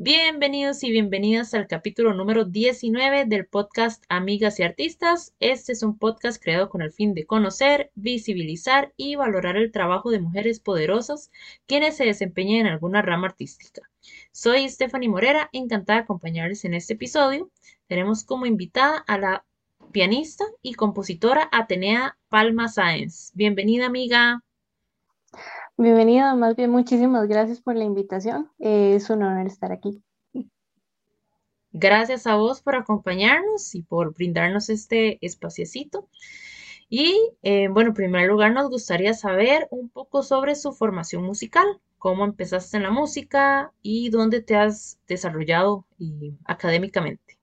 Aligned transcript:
Bienvenidos 0.00 0.84
y 0.84 0.92
bienvenidas 0.92 1.54
al 1.54 1.66
capítulo 1.66 2.14
número 2.14 2.44
19 2.44 3.24
del 3.24 3.46
podcast 3.46 4.04
Amigas 4.08 4.60
y 4.60 4.62
Artistas. 4.62 5.34
Este 5.40 5.72
es 5.72 5.82
un 5.82 5.98
podcast 5.98 6.40
creado 6.40 6.68
con 6.68 6.82
el 6.82 6.92
fin 6.92 7.14
de 7.14 7.26
conocer, 7.26 7.90
visibilizar 7.96 8.94
y 8.96 9.16
valorar 9.16 9.56
el 9.56 9.72
trabajo 9.72 10.12
de 10.12 10.20
mujeres 10.20 10.60
poderosas 10.60 11.32
quienes 11.66 11.96
se 11.96 12.04
desempeñan 12.04 12.60
en 12.60 12.66
alguna 12.68 13.02
rama 13.02 13.26
artística. 13.26 13.90
Soy 14.30 14.68
Stephanie 14.68 15.08
Morera, 15.08 15.50
encantada 15.52 15.98
de 15.98 16.04
acompañarles 16.04 16.64
en 16.64 16.74
este 16.74 16.94
episodio. 16.94 17.50
Tenemos 17.88 18.22
como 18.22 18.46
invitada 18.46 18.98
a 19.08 19.18
la 19.18 19.44
pianista 19.90 20.44
y 20.62 20.74
compositora 20.74 21.48
Atenea 21.50 22.16
Palma 22.28 22.68
Sáenz. 22.68 23.32
Bienvenida, 23.34 23.86
amiga. 23.86 24.44
Bienvenida, 25.80 26.34
más 26.34 26.56
bien 26.56 26.72
muchísimas 26.72 27.28
gracias 27.28 27.60
por 27.60 27.76
la 27.76 27.84
invitación. 27.84 28.50
Eh, 28.58 28.96
es 28.96 29.10
un 29.10 29.22
honor 29.22 29.46
estar 29.46 29.70
aquí. 29.70 30.02
Gracias 31.70 32.26
a 32.26 32.34
vos 32.34 32.60
por 32.62 32.74
acompañarnos 32.74 33.76
y 33.76 33.84
por 33.84 34.12
brindarnos 34.12 34.70
este 34.70 35.24
espaciecito. 35.24 36.08
Y 36.88 37.16
eh, 37.44 37.68
bueno, 37.68 37.90
en 37.90 37.94
primer 37.94 38.28
lugar 38.28 38.54
nos 38.54 38.68
gustaría 38.68 39.14
saber 39.14 39.68
un 39.70 39.88
poco 39.88 40.24
sobre 40.24 40.56
su 40.56 40.72
formación 40.72 41.22
musical, 41.22 41.80
cómo 41.96 42.24
empezaste 42.24 42.76
en 42.76 42.82
la 42.82 42.90
música 42.90 43.72
y 43.80 44.10
dónde 44.10 44.42
te 44.42 44.56
has 44.56 44.98
desarrollado 45.06 45.86
académicamente. 46.44 47.38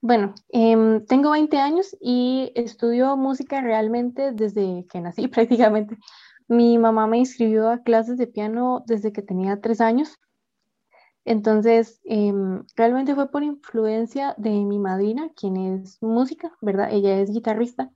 Bueno, 0.00 0.34
em, 0.48 1.04
tengo 1.06 1.30
20 1.30 1.56
años 1.58 1.96
y 2.00 2.50
estudio 2.56 3.16
música 3.16 3.60
realmente 3.60 4.32
desde 4.32 4.86
que 4.90 5.00
nací 5.00 5.28
prácticamente. 5.28 5.96
Mi 6.50 6.78
mamá 6.78 7.06
me 7.06 7.18
inscribió 7.18 7.70
a 7.70 7.84
clases 7.84 8.18
de 8.18 8.26
piano 8.26 8.82
desde 8.84 9.12
que 9.12 9.22
tenía 9.22 9.60
tres 9.60 9.80
años. 9.80 10.18
Entonces, 11.24 12.00
em, 12.02 12.64
realmente 12.74 13.14
fue 13.14 13.30
por 13.30 13.44
influencia 13.44 14.34
de 14.36 14.50
mi 14.50 14.80
madrina, 14.80 15.30
quien 15.36 15.56
es 15.56 16.02
música, 16.02 16.52
¿verdad? 16.60 16.88
Ella 16.92 17.20
es 17.20 17.30
guitarrista. 17.30 17.92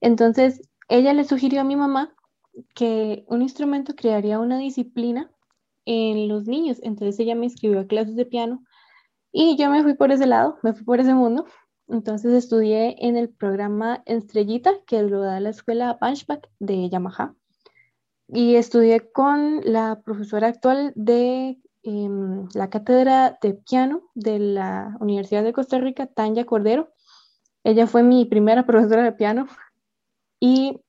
Entonces, 0.00 0.62
ella 0.88 1.12
le 1.12 1.24
sugirió 1.24 1.60
a 1.62 1.64
mi 1.64 1.74
mamá 1.74 2.14
que 2.76 3.24
un 3.26 3.42
instrumento 3.42 3.96
crearía 3.96 4.38
una 4.38 4.58
disciplina 4.58 5.32
en 5.84 6.28
los 6.28 6.46
niños. 6.46 6.78
Entonces, 6.84 7.18
ella 7.18 7.34
me 7.34 7.46
inscribió 7.46 7.80
a 7.80 7.88
clases 7.88 8.14
de 8.14 8.26
piano 8.26 8.62
y 9.32 9.56
yo 9.56 9.70
me 9.70 9.82
fui 9.82 9.94
por 9.94 10.12
ese 10.12 10.26
lado, 10.26 10.58
me 10.62 10.72
fui 10.72 10.84
por 10.84 11.00
ese 11.00 11.14
mundo. 11.14 11.46
Entonces, 11.88 12.32
estudié 12.32 12.94
en 13.00 13.16
el 13.16 13.28
programa 13.30 14.04
Estrellita, 14.06 14.72
que 14.86 15.02
lo 15.02 15.22
da 15.22 15.40
la 15.40 15.50
escuela 15.50 15.98
Punchback 15.98 16.48
de 16.60 16.88
Yamaha 16.88 17.34
y 18.32 18.56
estudié 18.56 19.12
con 19.12 19.60
la 19.62 20.00
profesora 20.02 20.48
actual 20.48 20.92
de 20.96 21.60
em, 21.82 22.48
la 22.54 22.70
cátedra 22.70 23.38
de 23.42 23.52
piano 23.54 24.10
de 24.14 24.38
la 24.38 24.96
Universidad 25.00 25.44
de 25.44 25.52
Costa 25.52 25.78
Rica, 25.78 26.06
Tanya 26.06 26.46
Cordero. 26.46 26.88
Ella 27.62 27.86
fue 27.86 28.02
mi 28.02 28.24
primera 28.24 28.64
profesora 28.66 29.04
de 29.04 29.12
piano 29.12 29.46
y 30.40 30.80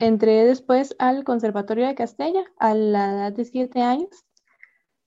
entré 0.00 0.44
después 0.44 0.96
al 0.98 1.22
Conservatorio 1.22 1.86
de 1.86 1.94
Castella 1.94 2.44
a 2.58 2.74
la 2.74 3.12
edad 3.12 3.32
de 3.32 3.44
siete 3.44 3.82
años, 3.82 4.10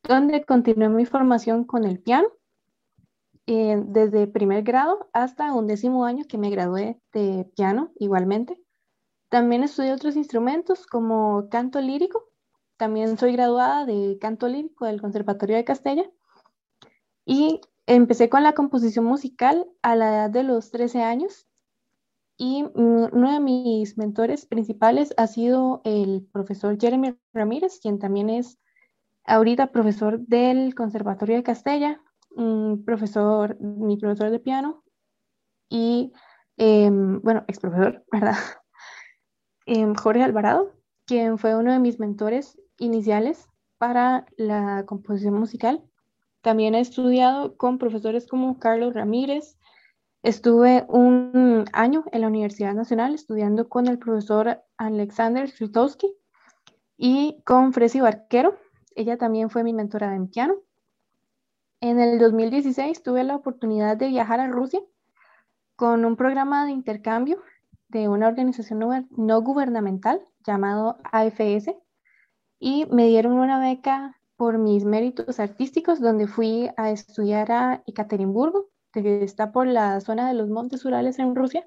donde 0.08 0.46
continué 0.46 0.88
mi 0.88 1.06
formación 1.06 1.66
con 1.66 1.84
el 1.84 2.00
piano 2.00 2.30
eh, 3.46 3.76
desde 3.86 4.28
primer 4.28 4.64
grado 4.64 5.10
hasta 5.12 5.54
un 5.54 5.68
décimo 5.68 6.06
año 6.06 6.24
que 6.30 6.38
me 6.38 6.50
gradué 6.50 7.02
de 7.12 7.46
piano 7.58 7.92
igualmente. 8.00 8.63
También 9.34 9.64
estudié 9.64 9.92
otros 9.92 10.16
instrumentos 10.16 10.86
como 10.86 11.50
canto 11.50 11.82
lírico. 11.82 12.30
También 12.78 13.18
soy 13.18 13.32
graduada 13.34 13.84
de 13.84 14.20
canto 14.22 14.48
lírico 14.48 14.86
del 14.86 15.02
Conservatorio 15.02 15.56
de 15.56 15.64
Castella. 15.64 16.04
Y 17.26 17.60
empecé 17.88 18.30
con 18.30 18.44
la 18.44 18.54
composición 18.54 19.06
musical 19.06 19.66
a 19.82 19.96
la 19.96 20.10
edad 20.10 20.30
de 20.30 20.44
los 20.44 20.70
13 20.70 21.02
años. 21.02 21.48
Y 22.38 22.66
uno 22.76 23.32
de 23.32 23.40
mis 23.40 23.98
mentores 23.98 24.46
principales 24.46 25.16
ha 25.18 25.26
sido 25.26 25.82
el 25.84 26.30
profesor 26.32 26.78
Jeremy 26.80 27.18
Ramírez, 27.34 27.80
quien 27.82 27.98
también 27.98 28.30
es 28.30 28.60
ahorita 29.26 29.72
profesor 29.72 30.20
del 30.28 30.76
Conservatorio 30.76 31.38
de 31.38 31.44
Castella, 31.44 32.00
profesor, 32.86 33.60
mi 33.60 33.98
profesor 33.98 34.30
de 34.30 34.40
piano 34.40 34.84
y, 35.70 36.14
em, 36.58 37.20
bueno, 37.24 37.46
ex 37.48 37.60
profesor, 37.60 38.06
¿verdad? 38.12 38.38
Em, 39.66 39.96
Jorge 39.96 40.24
Alvarado, 40.24 40.74
quien 41.06 41.38
fue 41.38 41.56
uno 41.56 41.72
de 41.72 41.80
mis 41.80 42.00
mentores 42.00 42.60
iniciales 42.80 43.48
para 43.78 44.26
la 44.36 44.86
composición 44.86 45.36
musical. 45.36 45.82
También 46.42 46.76
he 46.76 46.82
estudiado 46.82 47.56
con 47.56 47.78
profesores 47.78 48.28
como 48.28 48.60
Carlos 48.60 48.94
Ramírez. 48.94 49.58
Estuve 50.22 50.86
un 50.90 51.66
año 51.72 52.04
en 52.12 52.22
la 52.22 52.28
Universidad 52.28 52.74
Nacional 52.74 53.14
estudiando 53.16 53.70
con 53.70 53.88
el 53.88 54.00
profesor 54.00 54.62
Alexander 54.78 55.50
Slutowski 55.50 56.14
y 56.98 57.42
con 57.46 57.72
Fresi 57.72 58.02
Barquero. 58.02 58.58
Ella 58.96 59.18
también 59.18 59.50
fue 59.50 59.64
mi 59.64 59.74
mentora 59.74 60.14
en 60.16 60.28
piano. 60.28 60.56
En 61.80 62.00
el 62.00 62.20
2016 62.20 63.02
tuve 63.04 63.24
la 63.24 63.36
oportunidad 63.36 63.96
de 63.96 64.08
viajar 64.08 64.40
a 64.42 64.48
Rusia 64.48 64.82
con 65.76 66.06
un 66.06 66.16
programa 66.16 66.66
de 66.66 66.72
intercambio 66.72 67.42
de 68.00 68.10
una 68.10 68.28
organización 68.28 69.08
no, 69.12 69.42
gubernamental 69.42 70.22
llamado 70.46 70.98
AFS 71.04 71.76
y 72.60 72.86
me 72.88 73.08
dieron 73.08 73.34
una 73.34 73.60
beca 73.60 74.20
por 74.36 74.58
mis 74.58 74.84
méritos 74.84 75.40
artísticos 75.40 76.02
donde 76.02 76.28
fui 76.28 76.70
a 76.76 76.92
estudiar 76.92 77.52
a 77.52 77.84
Ekaterimburgo, 77.86 78.70
que 78.92 79.24
está 79.24 79.52
por 79.52 79.68
la 79.68 80.00
zona 80.02 80.28
de 80.28 80.34
los 80.34 80.50
montes 80.50 80.84
Urales 80.86 81.20
en 81.20 81.36
Rusia, 81.36 81.66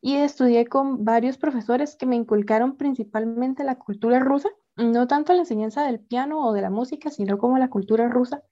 y 0.00 0.16
estudié 0.16 0.66
con 0.66 1.04
varios 1.04 1.38
profesores 1.38 1.96
que 1.96 2.06
me 2.06 2.16
inculcaron 2.16 2.76
principalmente 2.76 3.64
la 3.64 3.78
cultura 3.78 4.18
rusa, 4.18 4.50
no 4.76 5.06
tanto 5.06 5.32
la 5.32 5.40
enseñanza 5.40 5.84
del 5.84 6.00
piano 6.00 6.46
o 6.46 6.52
de 6.52 6.60
la 6.60 6.70
música, 6.70 7.10
sino 7.10 7.38
como 7.38 7.58
la 7.58 7.70
cultura 7.70 8.08
rusa, 8.08 8.42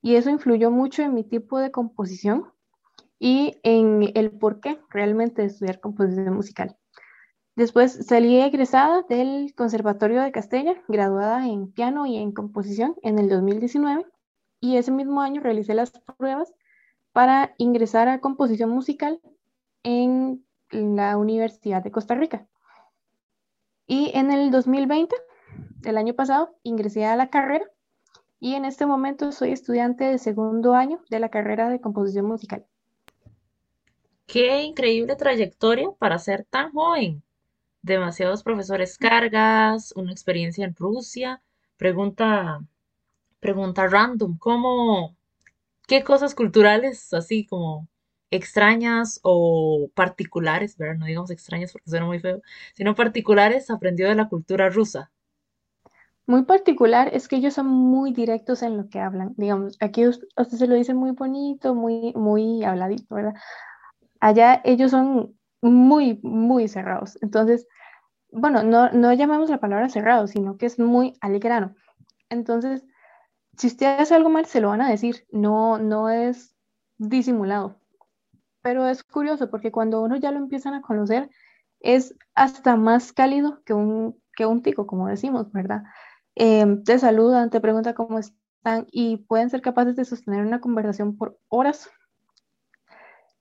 y 0.00 0.14
eso 0.14 0.30
influyó 0.30 0.70
mucho 0.70 1.02
en 1.02 1.14
mi 1.14 1.24
tipo 1.24 1.58
de 1.58 1.72
composición 1.72 2.46
y 3.20 3.58
en 3.62 4.10
el 4.14 4.32
por 4.32 4.60
qué 4.60 4.80
realmente 4.88 5.44
estudiar 5.44 5.78
composición 5.78 6.34
musical. 6.34 6.76
Después 7.54 8.06
salí 8.06 8.40
egresada 8.40 9.02
del 9.08 9.54
Conservatorio 9.54 10.22
de 10.22 10.32
Castella, 10.32 10.82
graduada 10.88 11.46
en 11.46 11.70
piano 11.70 12.06
y 12.06 12.16
en 12.16 12.32
composición 12.32 12.96
en 13.02 13.18
el 13.18 13.28
2019 13.28 14.06
y 14.60 14.76
ese 14.76 14.90
mismo 14.90 15.20
año 15.20 15.42
realicé 15.42 15.74
las 15.74 15.90
pruebas 15.90 16.52
para 17.12 17.54
ingresar 17.58 18.08
a 18.08 18.20
composición 18.20 18.70
musical 18.70 19.20
en 19.82 20.44
la 20.70 21.16
Universidad 21.18 21.82
de 21.82 21.90
Costa 21.90 22.14
Rica. 22.14 22.46
Y 23.86 24.12
en 24.14 24.30
el 24.30 24.50
2020, 24.50 25.14
el 25.84 25.98
año 25.98 26.14
pasado, 26.14 26.56
ingresé 26.62 27.04
a 27.04 27.16
la 27.16 27.28
carrera 27.28 27.66
y 28.38 28.54
en 28.54 28.64
este 28.64 28.86
momento 28.86 29.32
soy 29.32 29.50
estudiante 29.50 30.04
de 30.04 30.18
segundo 30.18 30.74
año 30.74 31.02
de 31.10 31.18
la 31.18 31.28
carrera 31.28 31.68
de 31.68 31.80
composición 31.80 32.24
musical. 32.26 32.64
Qué 34.30 34.62
increíble 34.62 35.16
trayectoria 35.16 35.88
para 35.98 36.18
ser 36.20 36.44
tan 36.44 36.70
joven. 36.70 37.20
Demasiados 37.82 38.44
profesores 38.44 38.96
cargas, 38.96 39.92
una 39.96 40.12
experiencia 40.12 40.64
en 40.64 40.76
Rusia. 40.76 41.42
Pregunta, 41.76 42.60
pregunta 43.40 43.88
random, 43.88 44.38
¿cómo, 44.38 45.16
qué 45.88 46.04
cosas 46.04 46.34
culturales 46.36 47.12
así 47.14 47.46
como 47.46 47.88
extrañas 48.30 49.20
o 49.24 49.90
particulares, 49.94 50.76
¿verdad? 50.78 50.96
No 50.98 51.06
digamos 51.06 51.30
extrañas 51.32 51.72
porque 51.72 51.90
suena 51.90 52.06
muy 52.06 52.20
feo, 52.20 52.42
sino 52.74 52.94
particulares 52.94 53.70
aprendió 53.70 54.08
de 54.08 54.14
la 54.14 54.28
cultura 54.28 54.70
rusa. 54.70 55.10
Muy 56.26 56.44
particular 56.44 57.10
es 57.12 57.26
que 57.26 57.36
ellos 57.36 57.54
son 57.54 57.66
muy 57.66 58.12
directos 58.12 58.62
en 58.62 58.76
lo 58.76 58.88
que 58.88 59.00
hablan. 59.00 59.34
Digamos, 59.36 59.76
aquí 59.80 60.06
usted, 60.06 60.28
se 60.36 60.68
lo 60.68 60.76
dice 60.76 60.94
muy 60.94 61.10
bonito, 61.10 61.74
muy, 61.74 62.12
muy 62.14 62.62
habladito, 62.62 63.16
¿verdad? 63.16 63.34
Allá 64.20 64.60
ellos 64.64 64.90
son 64.90 65.36
muy, 65.62 66.20
muy 66.22 66.68
cerrados. 66.68 67.18
Entonces, 67.22 67.66
bueno, 68.32 68.62
no, 68.62 68.90
no 68.92 69.12
llamamos 69.12 69.50
la 69.50 69.60
palabra 69.60 69.88
cerrado, 69.88 70.26
sino 70.26 70.56
que 70.56 70.66
es 70.66 70.78
muy 70.78 71.14
al. 71.20 71.40
Entonces, 72.28 72.84
si 73.56 73.66
usted 73.66 73.98
hace 73.98 74.14
algo 74.14 74.30
mal, 74.30 74.46
se 74.46 74.60
lo 74.60 74.68
van 74.68 74.82
a 74.82 74.90
decir, 74.90 75.26
no, 75.32 75.78
no 75.78 76.08
es 76.08 76.54
disimulado. 76.98 77.76
Pero 78.62 78.86
es 78.88 79.02
curioso 79.02 79.50
porque 79.50 79.72
cuando 79.72 80.02
uno 80.02 80.16
ya 80.16 80.30
lo 80.30 80.38
empiezan 80.38 80.74
a 80.74 80.82
conocer, 80.82 81.30
es 81.80 82.14
hasta 82.34 82.76
más 82.76 83.12
cálido 83.12 83.62
que 83.64 83.72
un, 83.72 84.20
que 84.34 84.46
un 84.46 84.62
tico, 84.62 84.86
como 84.86 85.08
decimos, 85.08 85.50
¿verdad? 85.52 85.82
Eh, 86.36 86.78
te 86.84 86.98
saludan, 86.98 87.50
te 87.50 87.60
preguntan 87.60 87.94
cómo 87.94 88.18
están 88.18 88.86
y 88.92 89.18
pueden 89.18 89.50
ser 89.50 89.62
capaces 89.62 89.96
de 89.96 90.04
sostener 90.04 90.44
una 90.44 90.60
conversación 90.60 91.16
por 91.16 91.38
horas 91.48 91.90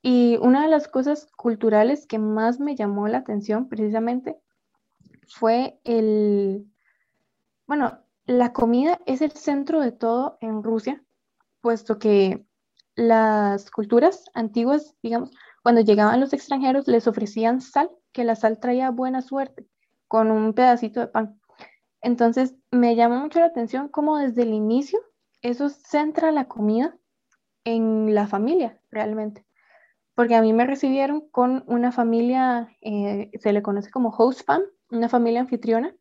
y 0.01 0.37
una 0.37 0.63
de 0.63 0.69
las 0.69 0.87
cosas 0.87 1.27
culturales 1.35 2.05
que 2.05 2.19
más 2.19 2.59
me 2.59 2.75
llamó 2.75 3.07
la 3.07 3.19
atención 3.19 3.67
precisamente 3.67 4.37
fue 5.27 5.79
el, 5.83 6.65
bueno, 7.67 7.99
la 8.25 8.53
comida 8.53 8.99
es 9.05 9.21
el 9.21 9.31
centro 9.31 9.81
de 9.81 9.91
todo 9.91 10.37
en 10.41 10.63
Rusia, 10.63 11.03
puesto 11.61 11.99
que 11.99 12.45
las 12.95 13.71
culturas 13.71 14.25
antiguas, 14.33 14.95
digamos, 15.01 15.31
cuando 15.63 15.81
llegaban 15.81 16.19
los 16.19 16.33
extranjeros 16.33 16.87
les 16.87 17.07
ofrecían 17.07 17.61
sal, 17.61 17.89
que 18.11 18.23
la 18.23 18.35
sal 18.35 18.59
traía 18.59 18.91
buena 18.91 19.21
suerte, 19.21 19.67
con 20.07 20.31
un 20.31 20.53
pedacito 20.53 20.99
de 20.99 21.07
pan. 21.07 21.39
Entonces 22.01 22.55
me 22.71 22.95
llamó 22.95 23.17
mucho 23.19 23.39
la 23.39 23.47
atención 23.47 23.89
cómo 23.89 24.17
desde 24.17 24.43
el 24.43 24.53
inicio 24.53 24.99
eso 25.41 25.69
centra 25.69 26.31
la 26.31 26.47
comida 26.47 26.97
en 27.63 28.13
la 28.15 28.27
familia 28.27 28.81
realmente. 28.89 29.45
Porque 30.19 30.35
a 30.35 30.41
mí 30.41 30.51
me 30.51 30.65
recibieron 30.65 31.21
con 31.29 31.63
una 31.65 31.93
familia, 31.93 32.75
eh, 32.81 33.31
se 33.39 33.53
le 33.53 33.61
conoce 33.61 33.89
como 33.89 34.09
host 34.09 34.41
una 34.91 35.07
familia 35.07 35.39
anfitriona, 35.39 35.95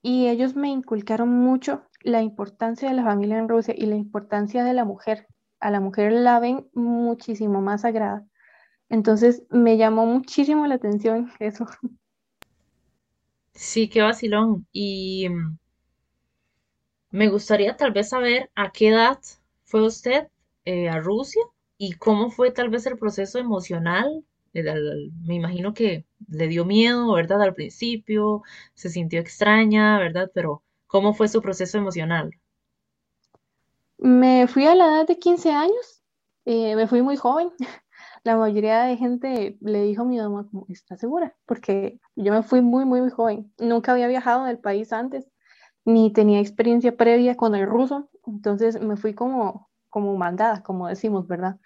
y 0.00 0.28
ellos 0.28 0.56
me 0.56 0.70
inculcaron 0.70 1.28
mucho 1.28 1.82
la 2.00 2.22
importancia 2.22 2.88
de 2.88 2.94
la 2.94 3.04
familia 3.04 3.36
en 3.36 3.50
Rusia 3.50 3.74
y 3.76 3.84
la 3.84 3.96
importancia 3.96 4.64
de 4.64 4.72
la 4.72 4.86
mujer. 4.86 5.26
A 5.60 5.70
la 5.70 5.80
mujer 5.80 6.10
la 6.10 6.40
ven 6.40 6.70
muchísimo 6.72 7.60
más 7.60 7.82
sagrada. 7.82 8.26
Entonces 8.88 9.42
me 9.50 9.76
llamó 9.76 10.06
muchísimo 10.06 10.66
la 10.66 10.76
atención 10.76 11.30
eso. 11.38 11.66
Sí, 13.52 13.90
qué 13.90 14.00
vacilón. 14.00 14.66
Y 14.72 15.28
mm, 15.28 15.58
me 17.10 17.28
gustaría 17.28 17.76
tal 17.76 17.92
vez 17.92 18.08
saber 18.08 18.50
a 18.54 18.72
qué 18.72 18.88
edad 18.88 19.18
fue 19.64 19.84
usted 19.84 20.28
eh, 20.64 20.88
a 20.88 20.98
Rusia 20.98 21.42
y 21.80 21.94
cómo 21.94 22.30
fue 22.30 22.52
tal 22.52 22.70
vez 22.70 22.86
el 22.86 22.98
proceso 22.98 23.40
emocional. 23.40 24.24
Al- 24.54 25.12
Me 25.26 25.34
imagino 25.36 25.74
que 25.74 26.06
le 26.28 26.48
dio 26.48 26.64
miedo, 26.66 27.12
¿verdad? 27.14 27.42
Al 27.42 27.54
principio, 27.56 28.42
se 28.74 28.90
sintió 28.90 29.20
extraña, 29.20 29.98
¿verdad? 30.00 30.30
Pero 30.34 30.64
¿cómo 30.88 31.14
fue 31.14 31.28
su 31.28 31.42
proceso 31.42 31.78
emocional? 31.78 32.32
Me 33.98 34.46
fui 34.48 34.66
a 34.66 34.74
la 34.74 34.86
edad 34.86 35.06
de 35.06 35.18
15 35.18 35.50
años, 35.52 36.02
eh, 36.44 36.74
me 36.76 36.86
fui 36.88 37.02
muy 37.02 37.16
joven. 37.16 37.50
La 38.24 38.36
mayoría 38.36 38.82
de 38.84 38.96
gente 38.96 39.56
le 39.60 39.82
dijo 39.82 40.02
a 40.02 40.04
mi 40.04 40.18
mamá, 40.18 40.46
como, 40.50 40.66
¿está 40.68 40.96
segura? 40.96 41.36
Porque 41.46 42.00
yo 42.16 42.32
me 42.32 42.42
fui 42.42 42.60
muy, 42.62 42.84
muy, 42.84 43.00
muy 43.00 43.10
joven. 43.10 43.52
Nunca 43.58 43.92
había 43.92 44.08
viajado 44.08 44.44
del 44.46 44.58
país 44.58 44.92
antes, 44.92 45.28
ni 45.86 46.12
tenía 46.12 46.40
experiencia 46.40 46.96
previa 46.96 47.36
con 47.36 47.54
el 47.56 47.66
ruso, 47.68 48.10
entonces 48.26 48.80
me 48.82 48.96
fui 48.98 49.14
como, 49.14 49.69
como 49.90 50.16
mandada, 50.16 50.62
como 50.62 50.88
decimos, 50.88 51.26
¿verdad? 51.26 51.58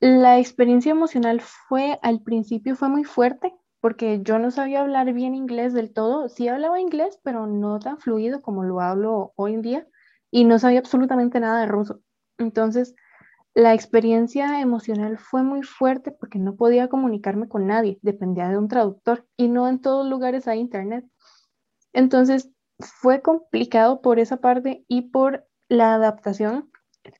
La 0.00 0.38
experiencia 0.38 0.92
emocional 0.92 1.40
fue, 1.40 1.98
al 2.02 2.22
principio 2.22 2.76
fue 2.76 2.88
muy 2.88 3.04
fuerte, 3.04 3.54
porque 3.80 4.20
yo 4.22 4.38
no 4.38 4.50
sabía 4.50 4.80
hablar 4.80 5.12
bien 5.12 5.34
inglés 5.34 5.72
del 5.72 5.92
todo. 5.92 6.28
Sí 6.28 6.48
hablaba 6.48 6.80
inglés, 6.80 7.18
pero 7.22 7.46
no 7.46 7.78
tan 7.78 7.98
fluido 7.98 8.42
como 8.42 8.62
lo 8.62 8.80
hablo 8.80 9.32
hoy 9.36 9.54
en 9.54 9.62
día, 9.62 9.86
y 10.30 10.44
no 10.44 10.58
sabía 10.58 10.80
absolutamente 10.80 11.40
nada 11.40 11.60
de 11.60 11.66
ruso. 11.66 12.00
Entonces, 12.38 12.94
la 13.54 13.72
experiencia 13.72 14.60
emocional 14.60 15.16
fue 15.16 15.42
muy 15.42 15.62
fuerte 15.62 16.12
porque 16.12 16.38
no 16.38 16.56
podía 16.56 16.88
comunicarme 16.88 17.48
con 17.48 17.66
nadie, 17.66 17.98
dependía 18.02 18.48
de 18.48 18.58
un 18.58 18.68
traductor, 18.68 19.26
y 19.36 19.48
no 19.48 19.66
en 19.66 19.80
todos 19.80 20.06
lugares 20.06 20.46
hay 20.46 20.60
internet. 20.60 21.06
Entonces, 21.94 22.50
fue 22.78 23.22
complicado 23.22 24.02
por 24.02 24.18
esa 24.18 24.36
parte 24.38 24.84
y 24.88 25.10
por 25.10 25.46
la 25.68 25.94
adaptación 25.94 26.70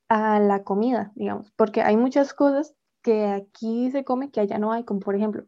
a 0.08 0.38
la 0.40 0.64
comida, 0.64 1.12
digamos, 1.14 1.52
porque 1.56 1.82
hay 1.82 1.96
muchas 1.96 2.34
cosas 2.34 2.74
que 3.02 3.26
aquí 3.26 3.90
se 3.90 4.04
comen 4.04 4.30
que 4.30 4.40
allá 4.40 4.58
no 4.58 4.72
hay, 4.72 4.84
como 4.84 5.00
por 5.00 5.14
ejemplo, 5.14 5.44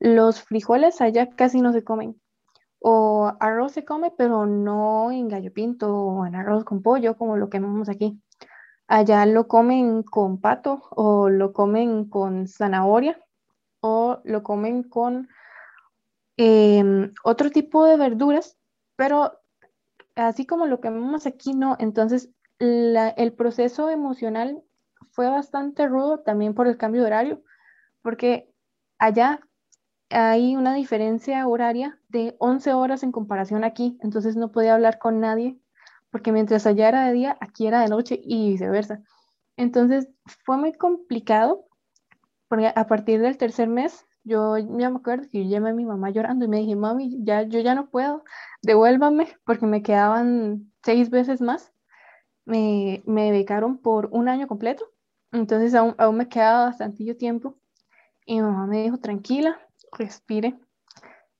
los 0.00 0.42
frijoles 0.42 1.00
allá 1.00 1.28
casi 1.30 1.60
no 1.60 1.72
se 1.72 1.84
comen, 1.84 2.20
o 2.80 3.32
arroz 3.40 3.72
se 3.72 3.84
come, 3.84 4.12
pero 4.16 4.46
no 4.46 5.10
en 5.10 5.28
gallo 5.28 5.52
pinto 5.52 5.94
o 5.94 6.26
en 6.26 6.34
arroz 6.34 6.64
con 6.64 6.82
pollo, 6.82 7.16
como 7.16 7.36
lo 7.36 7.48
que 7.50 7.60
vemos 7.60 7.88
aquí. 7.88 8.20
Allá 8.86 9.26
lo 9.26 9.48
comen 9.48 10.02
con 10.02 10.40
pato 10.40 10.82
o 10.90 11.28
lo 11.28 11.52
comen 11.52 12.08
con 12.08 12.46
zanahoria 12.48 13.20
o 13.80 14.20
lo 14.24 14.42
comen 14.42 14.82
con 14.82 15.28
em, 16.36 17.12
otro 17.24 17.50
tipo 17.50 17.84
de 17.84 17.96
verduras, 17.96 18.56
pero 18.96 19.32
así 20.16 20.46
como 20.46 20.66
lo 20.66 20.80
que 20.80 20.90
vemos 20.90 21.26
aquí, 21.26 21.54
no. 21.54 21.76
Entonces, 21.78 22.30
el 22.58 23.32
proceso 23.34 23.90
emocional 23.90 24.62
fue 25.10 25.28
bastante 25.28 25.86
rudo 25.88 26.20
también 26.20 26.54
por 26.54 26.66
el 26.66 26.76
cambio 26.76 27.02
de 27.02 27.06
horario, 27.06 27.42
porque 28.02 28.52
allá 28.98 29.40
hay 30.10 30.56
una 30.56 30.74
diferencia 30.74 31.46
horaria 31.46 31.98
de 32.08 32.36
11 32.38 32.72
horas 32.72 33.02
en 33.02 33.12
comparación 33.12 33.64
aquí, 33.64 33.98
entonces 34.02 34.36
no 34.36 34.50
podía 34.50 34.74
hablar 34.74 34.98
con 34.98 35.20
nadie, 35.20 35.58
porque 36.10 36.32
mientras 36.32 36.66
allá 36.66 36.88
era 36.88 37.06
de 37.06 37.12
día, 37.12 37.36
aquí 37.40 37.66
era 37.66 37.80
de 37.80 37.88
noche 37.88 38.18
y 38.22 38.50
viceversa. 38.50 39.02
Entonces, 39.56 40.08
fue 40.44 40.56
muy 40.56 40.72
complicado, 40.72 41.66
porque 42.48 42.72
a 42.74 42.86
partir 42.86 43.20
del 43.20 43.36
tercer 43.36 43.68
mes, 43.68 44.06
yo 44.24 44.54
me 44.68 44.86
acuerdo 44.86 45.28
que 45.30 45.44
yo 45.44 45.50
llamé 45.50 45.70
a 45.70 45.74
mi 45.74 45.84
mamá 45.84 46.10
llorando 46.10 46.44
y 46.44 46.48
me 46.48 46.58
dije, 46.58 46.76
mami, 46.76 47.18
ya, 47.24 47.42
yo 47.42 47.60
ya 47.60 47.74
no 47.74 47.90
puedo, 47.90 48.24
devuélvame, 48.62 49.28
porque 49.44 49.66
me 49.66 49.82
quedaban 49.82 50.72
seis 50.82 51.10
veces 51.10 51.40
más 51.40 51.72
me, 52.48 53.02
me 53.06 53.30
becaron 53.30 53.78
por 53.78 54.08
un 54.10 54.28
año 54.28 54.48
completo, 54.48 54.86
entonces 55.32 55.74
aún, 55.74 55.94
aún 55.98 56.16
me 56.16 56.28
quedaba 56.28 56.66
bastante 56.66 57.14
tiempo. 57.14 57.56
Y 58.24 58.36
mi 58.36 58.42
mamá 58.42 58.66
me 58.66 58.82
dijo, 58.82 58.98
tranquila, 58.98 59.58
respire. 59.92 60.58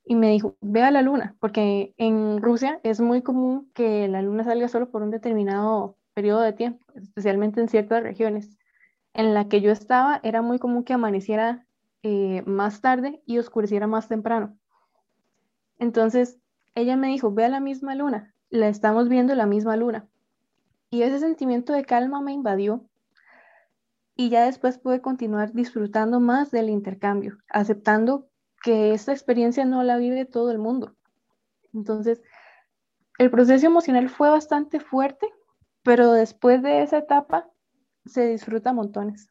Y 0.05 0.14
me 0.14 0.31
dijo, 0.31 0.56
ve 0.60 0.82
a 0.82 0.90
la 0.90 1.02
luna, 1.02 1.37
porque 1.40 1.94
en 1.96 2.40
Rusia 2.40 2.81
es 2.82 3.00
muy 3.00 3.22
común 3.22 3.70
que 3.75 4.08
la 4.08 4.22
luna 4.22 4.44
salga 4.44 4.69
solo 4.69 4.90
por 4.90 5.02
un 5.02 5.10
determinado 5.10 5.96
periodo 6.14 6.40
de 6.40 6.52
tiempo, 6.52 6.84
especialmente 6.94 7.60
en 7.60 7.69
ciertas 7.69 8.02
regiones. 8.02 8.56
En 9.14 9.34
la 9.34 9.49
que 9.49 9.60
yo 9.60 9.70
estaba 9.70 10.20
era 10.22 10.43
muy 10.43 10.58
común 10.58 10.84
que 10.84 10.93
amaneciera 10.93 11.66
eh, 12.02 12.43
más 12.46 12.81
tarde 12.81 13.22
y 13.26 13.38
oscureciera 13.38 13.87
más 13.87 14.08
temprano. 14.08 14.56
Entonces, 15.78 16.38
ella 16.75 16.96
me 16.96 17.08
dijo, 17.08 17.32
ve 17.32 17.44
a 17.44 17.49
la 17.49 17.60
misma 17.60 17.94
luna, 17.94 18.34
la 18.50 18.69
estamos 18.69 19.08
viendo 19.08 19.34
la 19.34 19.46
misma 19.46 19.76
luna. 19.76 20.08
Y 20.90 21.02
ese 21.02 21.19
sentimiento 21.19 21.73
de 21.73 21.85
calma 21.85 22.20
me 22.20 22.32
invadió 22.32 22.85
y 24.17 24.29
ya 24.31 24.44
después 24.44 24.79
pude 24.79 25.00
continuar 25.00 25.52
disfrutando 25.52 26.20
más 26.20 26.50
del 26.50 26.69
intercambio, 26.69 27.38
aceptando 27.49 28.29
que 28.62 28.93
esta 28.93 29.12
experiencia 29.12 29.64
no 29.64 29.82
la 29.82 29.96
vive 29.96 30.26
todo 30.26 30.50
el 30.50 30.58
mundo. 30.58 30.94
Entonces, 31.75 32.23
el 33.19 33.31
proceso 33.31 33.67
emocional 33.67 34.08
fue 34.08 34.31
bastante 34.31 34.81
fuerte, 34.81 35.29
pero 35.82 36.12
después 36.12 36.62
de 36.62 36.82
esa 36.82 36.99
etapa 36.99 37.51
se 38.06 38.27
disfruta 38.29 38.72
montones. 38.72 39.31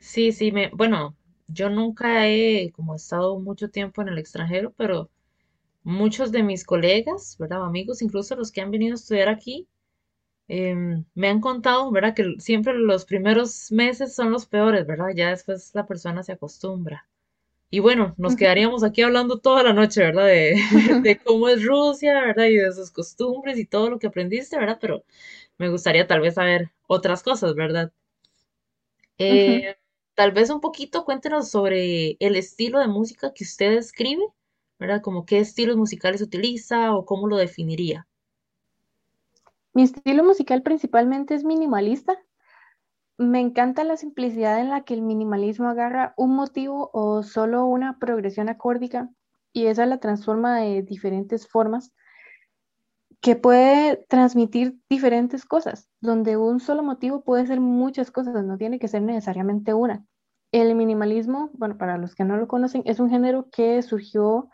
Sí, 0.00 0.32
sí, 0.32 0.52
me, 0.52 0.70
bueno, 0.70 1.16
yo 1.48 1.70
nunca 1.70 2.26
he 2.28 2.72
como 2.72 2.94
estado 2.94 3.38
mucho 3.38 3.70
tiempo 3.70 4.02
en 4.02 4.08
el 4.08 4.18
extranjero, 4.18 4.72
pero 4.76 5.10
muchos 5.84 6.32
de 6.32 6.42
mis 6.44 6.64
colegas, 6.64 7.36
¿verdad? 7.38 7.64
Amigos, 7.64 8.02
incluso 8.02 8.36
los 8.36 8.52
que 8.52 8.60
han 8.62 8.70
venido 8.70 8.94
a 8.94 8.96
estudiar 8.96 9.28
aquí, 9.28 9.68
em, 10.50 11.04
me 11.14 11.28
han 11.28 11.40
contado, 11.40 11.90
¿verdad? 11.92 12.14
Que 12.14 12.34
siempre 12.38 12.74
los 12.74 13.04
primeros 13.04 13.70
meses 13.72 14.14
son 14.14 14.32
los 14.32 14.46
peores, 14.46 14.86
¿verdad? 14.86 15.10
Ya 15.14 15.30
después 15.30 15.70
la 15.74 15.86
persona 15.86 16.22
se 16.24 16.32
acostumbra. 16.32 17.08
Y 17.70 17.80
bueno, 17.80 18.14
nos 18.18 18.36
quedaríamos 18.36 18.84
aquí 18.84 19.02
hablando 19.02 19.38
toda 19.40 19.62
la 19.62 19.72
noche, 19.72 20.02
¿verdad? 20.02 20.26
De, 20.26 20.56
de 21.04 21.18
cómo 21.18 21.48
es 21.48 21.64
Rusia, 21.64 22.14
¿verdad? 22.22 22.46
Y 22.46 22.56
de 22.56 22.72
sus 22.72 22.90
costumbres 22.90 23.58
y 23.58 23.66
todo 23.66 23.90
lo 23.90 23.98
que 23.98 24.08
aprendiste, 24.08 24.58
¿verdad? 24.58 24.78
Pero 24.80 25.04
me 25.58 25.68
gustaría 25.70 26.06
tal 26.06 26.20
vez 26.20 26.34
saber 26.34 26.70
otras 26.88 27.22
cosas, 27.22 27.54
¿verdad? 27.54 27.92
Eh, 29.18 29.76
tal 30.14 30.32
vez 30.32 30.50
un 30.50 30.60
poquito 30.60 31.04
cuéntenos 31.04 31.50
sobre 31.50 32.16
el 32.20 32.36
estilo 32.36 32.80
de 32.80 32.88
música 32.88 33.32
que 33.34 33.44
usted 33.44 33.74
escribe, 33.74 34.24
¿verdad? 34.80 35.02
Como 35.02 35.26
qué 35.26 35.38
estilos 35.40 35.76
musicales 35.76 36.22
utiliza 36.22 36.94
o 36.94 37.04
cómo 37.04 37.28
lo 37.28 37.36
definiría. 37.36 38.08
Mi 39.80 39.84
estilo 39.84 40.22
musical 40.24 40.60
principalmente 40.60 41.34
es 41.34 41.42
minimalista. 41.42 42.18
Me 43.16 43.40
encanta 43.40 43.82
la 43.82 43.96
simplicidad 43.96 44.60
en 44.60 44.68
la 44.68 44.82
que 44.82 44.92
el 44.92 45.00
minimalismo 45.00 45.70
agarra 45.70 46.12
un 46.18 46.36
motivo 46.36 46.90
o 46.92 47.22
solo 47.22 47.64
una 47.64 47.98
progresión 47.98 48.50
acórdicas 48.50 49.08
y 49.54 49.68
esa 49.68 49.86
la 49.86 49.96
transforma 49.96 50.58
de 50.58 50.82
diferentes 50.82 51.48
formas 51.48 51.94
que 53.22 53.36
puede 53.36 54.04
transmitir 54.10 54.78
diferentes 54.90 55.46
cosas, 55.46 55.88
donde 56.02 56.36
un 56.36 56.60
solo 56.60 56.82
motivo 56.82 57.24
puede 57.24 57.46
ser 57.46 57.60
muchas 57.60 58.10
cosas, 58.10 58.44
no 58.44 58.58
tiene 58.58 58.78
que 58.78 58.88
ser 58.88 59.00
necesariamente 59.00 59.72
una. 59.72 60.04
El 60.52 60.74
minimalismo, 60.74 61.48
bueno, 61.54 61.78
para 61.78 61.96
los 61.96 62.14
que 62.14 62.24
no 62.24 62.36
lo 62.36 62.48
conocen, 62.48 62.82
es 62.84 63.00
un 63.00 63.08
género 63.08 63.48
que 63.48 63.80
surgió 63.80 64.50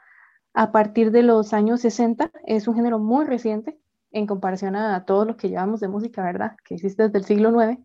a 0.54 0.71
partir 0.71 1.11
de 1.11 1.25
los 1.25 1.52
años 1.52 1.80
60, 1.80 2.30
es 2.45 2.68
un 2.68 2.76
género 2.76 3.00
muy 3.00 3.25
reciente 3.25 3.80
en 4.16 4.26
comparación 4.26 4.76
a 4.76 5.04
todo 5.04 5.26
lo 5.26 5.37
que 5.37 5.50
llevamos 5.50 5.80
de 5.80 5.88
música, 5.88 6.23
¿verdad? 6.23 6.56
Que 6.64 6.76
existe 6.76 7.02
desde 7.02 7.18
el 7.18 7.25
siglo 7.26 7.50
IX. 7.62 7.82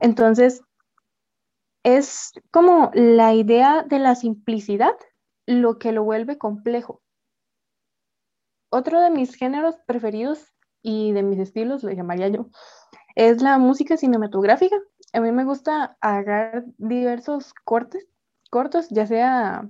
Entonces, 0.00 0.62
es 1.84 2.32
como 2.50 2.90
la 2.92 3.32
idea 3.32 3.84
de 3.84 4.00
la 4.00 4.16
simplicidad 4.16 4.96
lo 5.46 5.78
que 5.78 5.92
lo 5.92 6.02
vuelve 6.02 6.38
complejo. 6.38 7.02
Otro 8.68 9.00
de 9.00 9.10
mis 9.10 9.36
géneros 9.36 9.76
preferidos 9.86 10.44
y 10.82 11.12
de 11.12 11.22
mis 11.22 11.38
estilos, 11.38 11.84
le 11.84 11.94
llamaría 11.94 12.26
yo, 12.26 12.48
es 13.14 13.42
la 13.42 13.58
música 13.58 13.96
cinematográfica. 13.96 14.76
A 15.12 15.20
mí 15.20 15.30
me 15.30 15.44
gusta 15.44 15.96
agarrar 16.00 16.64
diversos 16.78 17.54
cortes, 17.62 18.08
cortos, 18.50 18.88
ya 18.88 19.06
sea 19.06 19.68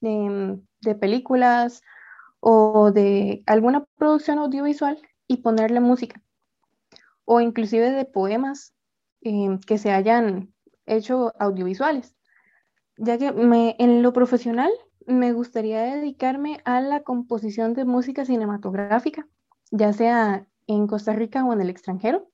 de, 0.00 0.60
de 0.82 0.94
películas 0.94 1.82
o 2.40 2.90
de 2.92 3.42
alguna 3.46 3.84
producción 3.96 4.38
audiovisual 4.38 5.00
y 5.26 5.38
ponerle 5.38 5.80
música. 5.80 6.22
O 7.24 7.40
inclusive 7.40 7.90
de 7.90 8.04
poemas 8.04 8.74
eh, 9.22 9.58
que 9.66 9.78
se 9.78 9.90
hayan 9.90 10.52
hecho 10.86 11.32
audiovisuales. 11.38 12.14
Ya 12.96 13.18
que 13.18 13.26
en 13.28 14.02
lo 14.02 14.12
profesional 14.12 14.70
me 15.06 15.32
gustaría 15.32 15.82
dedicarme 15.82 16.60
a 16.64 16.80
la 16.80 17.02
composición 17.02 17.74
de 17.74 17.84
música 17.84 18.24
cinematográfica, 18.24 19.26
ya 19.70 19.92
sea 19.92 20.46
en 20.66 20.86
Costa 20.86 21.12
Rica 21.12 21.44
o 21.44 21.52
en 21.52 21.60
el 21.60 21.70
extranjero. 21.70 22.28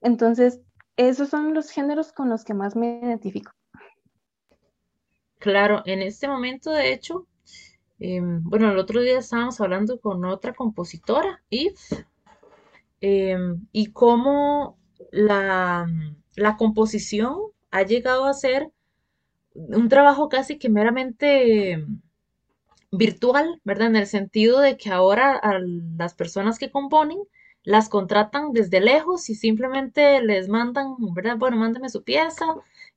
Entonces, 0.00 0.60
esos 0.96 1.28
son 1.28 1.54
los 1.54 1.70
géneros 1.70 2.12
con 2.12 2.28
los 2.28 2.44
que 2.44 2.54
más 2.54 2.76
me 2.76 3.00
identifico. 3.02 3.52
Claro, 5.38 5.82
en 5.84 6.02
este 6.02 6.26
momento, 6.26 6.70
de 6.70 6.92
hecho, 6.92 7.26
em, 7.98 8.42
bueno, 8.44 8.70
el 8.70 8.78
otro 8.78 9.00
día 9.00 9.18
estábamos 9.18 9.60
hablando 9.60 10.00
con 10.00 10.24
otra 10.24 10.54
compositora, 10.54 11.42
If, 11.50 11.92
em, 13.00 13.66
y 13.72 13.92
cómo 13.92 14.78
la, 15.10 15.86
la 16.36 16.56
composición 16.56 17.36
ha 17.70 17.82
llegado 17.82 18.26
a 18.26 18.34
ser 18.34 18.70
un 19.54 19.88
trabajo 19.88 20.28
casi 20.28 20.58
que 20.58 20.68
meramente 20.68 21.84
virtual, 22.90 23.60
¿verdad? 23.64 23.88
En 23.88 23.96
el 23.96 24.06
sentido 24.06 24.60
de 24.60 24.76
que 24.76 24.90
ahora 24.90 25.36
a 25.36 25.58
las 25.58 26.14
personas 26.14 26.58
que 26.58 26.70
componen 26.70 27.18
las 27.64 27.88
contratan 27.88 28.52
desde 28.52 28.80
lejos 28.80 29.28
y 29.28 29.34
simplemente 29.34 30.22
les 30.22 30.48
mandan, 30.48 30.96
¿verdad? 31.14 31.36
Bueno, 31.36 31.56
mándeme 31.58 31.88
su 31.90 32.02
pieza 32.02 32.46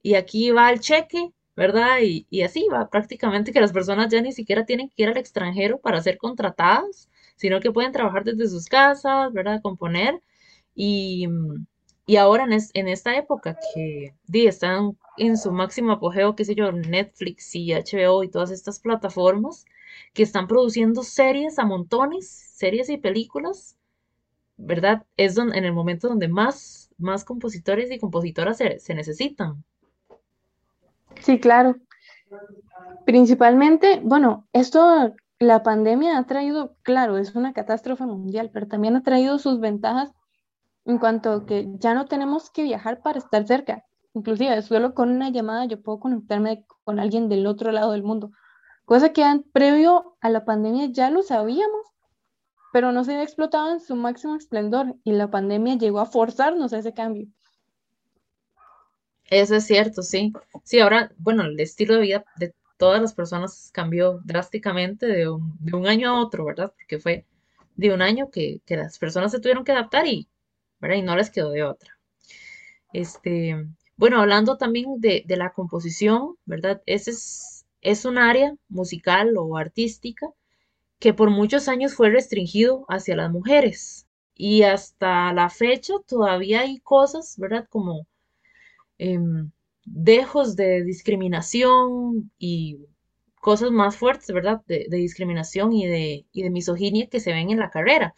y 0.01 0.13
aquí 0.15 0.51
va 0.51 0.72
el 0.72 0.79
cheque, 0.79 1.34
¿verdad? 1.55 2.00
Y, 2.03 2.27
y 2.29 2.43
así 2.43 2.67
va 2.72 2.89
prácticamente 2.89 3.51
que 3.53 3.62
las 3.62 3.74
personas 3.74 4.10
ya 4.12 4.22
ni 4.22 4.31
siquiera 4.31 4.65
tienen 4.65 4.89
que 4.89 5.03
ir 5.03 5.10
al 5.10 5.17
extranjero 5.17 5.79
para 5.79 6.01
ser 6.01 6.17
contratadas, 6.17 7.10
sino 7.36 7.60
que 7.60 7.72
pueden 7.72 7.91
trabajar 7.91 8.24
desde 8.24 8.48
sus 8.50 8.67
casas, 8.67 9.31
¿verdad? 9.34 9.62
Componer 9.62 10.22
y 10.75 11.27
y 12.12 12.17
ahora 12.17 12.46
en, 12.46 12.88
esta 12.89 13.15
época 13.15 13.58
que 13.74 14.13
están 14.34 14.98
en 15.17 15.38
su 15.38 15.51
máximo 15.51 15.93
apogeo, 15.93 16.36
qué 16.36 16.43
sé 16.43 16.55
yo, 16.55 16.72
Netflix 16.74 17.55
y 17.55 17.74
HBO 17.74 18.24
y 18.24 18.29
todas 18.29 18.51
estas 18.51 18.79
plataformas 18.79 19.65
que 20.13 20.24
están 20.24 20.48
produciendo 20.48 21.03
series 21.03 21.58
a 21.58 21.65
montones, 21.65 22.27
series 22.29 22.89
y 22.89 22.98
películas, 22.98 23.77
¿verdad? 24.58 25.05
Es 25.15 25.36
donde, 25.36 25.58
en 25.58 25.65
el 25.65 25.74
momento 25.74 26.10
donde 26.10 26.27
más, 26.27 26.89
más 26.98 27.24
compositores 27.24 27.91
y 27.91 28.00
compositoras 28.00 28.58
se, 28.58 28.79
se 28.79 28.93
necesitan. 28.93 29.63
Sí, 31.19 31.39
claro. 31.39 31.75
Principalmente, 33.05 33.99
bueno, 34.03 34.47
esto, 34.53 35.13
la 35.39 35.63
pandemia 35.63 36.17
ha 36.17 36.25
traído, 36.25 36.75
claro, 36.83 37.17
es 37.17 37.35
una 37.35 37.53
catástrofe 37.53 38.05
mundial, 38.05 38.51
pero 38.53 38.67
también 38.67 38.95
ha 38.95 39.03
traído 39.03 39.37
sus 39.39 39.59
ventajas 39.59 40.13
en 40.85 40.97
cuanto 40.97 41.31
a 41.31 41.45
que 41.45 41.67
ya 41.79 41.93
no 41.93 42.05
tenemos 42.05 42.49
que 42.49 42.63
viajar 42.63 43.01
para 43.01 43.19
estar 43.19 43.45
cerca. 43.45 43.85
Inclusive, 44.13 44.61
solo 44.61 44.93
con 44.93 45.09
una 45.09 45.29
llamada 45.29 45.65
yo 45.65 45.81
puedo 45.81 45.99
conectarme 45.99 46.65
con 46.83 46.99
alguien 46.99 47.29
del 47.29 47.47
otro 47.47 47.71
lado 47.71 47.91
del 47.91 48.03
mundo. 48.03 48.31
Cosa 48.85 49.13
que 49.13 49.23
previo 49.53 50.17
a 50.21 50.29
la 50.29 50.43
pandemia 50.43 50.87
ya 50.87 51.09
lo 51.09 51.21
sabíamos, 51.21 51.87
pero 52.73 52.91
no 52.91 53.03
se 53.03 53.11
había 53.11 53.23
explotado 53.23 53.71
en 53.71 53.79
su 53.79 53.95
máximo 53.95 54.35
esplendor 54.35 54.95
y 55.03 55.13
la 55.13 55.29
pandemia 55.29 55.75
llegó 55.75 55.99
a 55.99 56.05
forzarnos 56.05 56.73
a 56.73 56.79
ese 56.79 56.93
cambio. 56.93 57.27
Eso 59.31 59.55
es 59.55 59.65
cierto, 59.65 60.03
sí. 60.03 60.31
Sí, 60.63 60.79
ahora, 60.79 61.11
bueno, 61.17 61.43
el 61.45 61.59
estilo 61.59 61.95
de 61.95 62.01
vida 62.01 62.25
de 62.38 62.53
todas 62.77 63.01
las 63.01 63.13
personas 63.13 63.71
cambió 63.73 64.19
drásticamente 64.23 65.07
de 65.07 65.29
un, 65.29 65.57
de 65.59 65.89
año 65.89 66.09
a 66.11 66.21
otro, 66.21 66.45
¿verdad? 66.45 66.71
Porque 66.77 67.00
fue 67.00 67.25
de 67.75 67.93
un 67.93 68.03
año 68.03 68.29
que, 68.29 68.61
que 68.65 68.77
las 68.77 69.00
personas 69.00 69.31
se 69.31 69.39
tuvieron 69.39 69.63
que 69.63 69.71
adaptar 69.71 70.05
y 70.05 70.27
y 70.95 71.01
no 71.01 71.15
les 71.15 71.29
quedó 71.29 71.51
de 71.51 71.63
otra. 71.63 71.97
Este, 72.93 73.67
bueno, 73.95 74.19
hablando 74.19 74.57
también 74.57 75.00
de, 75.00 75.23
la 75.27 75.53
composición, 75.53 76.35
¿verdad? 76.45 76.81
Ese 76.85 77.11
es, 77.11 77.65
es 77.81 78.05
un 78.05 78.17
área 78.17 78.55
musical 78.67 79.38
o 79.38 79.57
artística 79.57 80.27
que 81.00 81.13
por 81.13 81.29
muchos 81.29 81.67
años 81.67 81.93
fue 81.95 82.09
restringido 82.09 82.85
hacia 82.89 83.15
las 83.15 83.31
mujeres. 83.31 84.07
Y 84.35 84.63
hasta 84.63 85.33
la 85.33 85.50
fecha 85.50 85.93
todavía 86.07 86.61
hay 86.61 86.79
cosas, 86.79 87.38
¿verdad? 87.38 87.67
Como 87.69 88.07
em, 89.01 89.51
dejos 89.84 90.55
de 90.55 90.84
discriminación 90.84 92.31
y 92.38 92.77
cosas 93.41 93.72
más 93.72 93.98
fuertes, 93.98 94.31
¿verdad? 94.31 94.62
De, 94.67 94.86
discriminación 94.89 95.74
y 95.74 95.88
de, 95.88 96.25
y 96.31 96.43
de 96.43 96.51
misoginia 96.51 97.08
que 97.08 97.20
se 97.20 97.34
ven 97.34 97.50
en 97.50 97.58
la 97.60 97.72
carrera. 97.72 98.13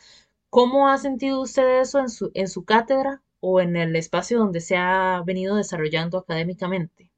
¿Cómo 0.49 0.89
ha 0.89 0.97
sentido 0.97 1.41
usted 1.41 1.79
eso 1.79 1.99
en 1.99 2.09
su, 2.09 2.31
en 2.33 2.49
su 2.49 2.65
cátedra 2.65 3.21
o 3.39 3.61
en 3.61 3.77
el 3.77 3.95
espacio 3.95 4.37
donde 4.39 4.59
se 4.59 4.75
ha 4.75 5.23
venido 5.25 5.55
desarrollando 5.55 6.17
académicamente? 6.17 7.09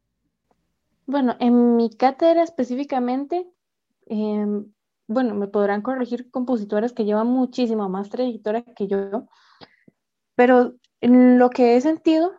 Bueno, 1.08 1.36
en 1.40 1.76
mi 1.76 1.90
cátedra 1.90 2.44
específicamente, 2.44 3.48
em, 4.06 4.72
bueno, 5.08 5.34
me 5.34 5.48
podrán 5.48 5.82
corregir 5.82 6.30
compositores 6.30 6.94
que 6.94 7.06
llevan 7.06 7.28
muchísima 7.28 7.88
más 7.90 8.10
trayectoria 8.10 8.64
que 8.64 8.88
yo, 8.88 9.28
pero 10.36 10.76
lo 11.02 11.50
que 11.50 11.76
he 11.76 11.82
sentido 11.82 12.32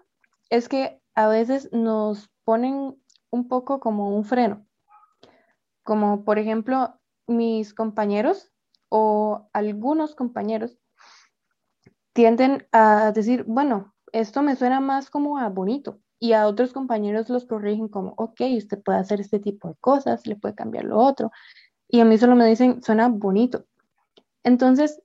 es 0.50 0.68
que 0.68 0.95
a 1.16 1.26
veces 1.26 1.70
nos 1.73 2.30
ponen 2.44 2.96
un 3.30 3.49
poco 3.49 3.80
como 3.80 4.16
un 4.16 4.25
freno, 4.25 4.64
como 5.82 6.25
por 6.25 6.38
ejemplo 6.38 7.00
mis 7.26 7.75
compañeros 7.75 8.52
o 8.88 9.49
algunos 9.52 10.14
compañeros 10.14 10.78
tienden 12.12 12.66
a 12.73 13.12
decir, 13.12 13.44
bueno, 13.46 13.94
esto 14.12 14.42
me 14.42 14.56
suena 14.56 14.80
más 14.80 15.11
como 15.11 15.38
a 15.38 15.49
bonito. 15.49 16.00
Y 16.18 16.32
a 16.32 16.46
otros 16.46 16.73
compañeros 16.73 17.28
los 17.28 17.44
corrigen 17.44 17.88
como, 17.88 18.14
ok, 18.16 18.40
usted 18.56 18.82
puede 18.82 18.99
hacer 18.99 19.20
este 19.20 19.38
tipo 19.38 19.68
de 19.68 19.75
cosas, 19.80 20.26
le 20.26 20.37
puede 20.37 20.54
cambiar 20.54 20.85
lo 20.85 20.99
otro. 20.99 21.30
Y 21.88 22.00
a 22.00 22.06
mí 22.06 22.16
solo 22.16 22.35
me 22.35 22.46
dicen, 22.46 22.82
suena 22.82 23.08
bonito. 23.08 23.66
Entonces, 24.42 25.02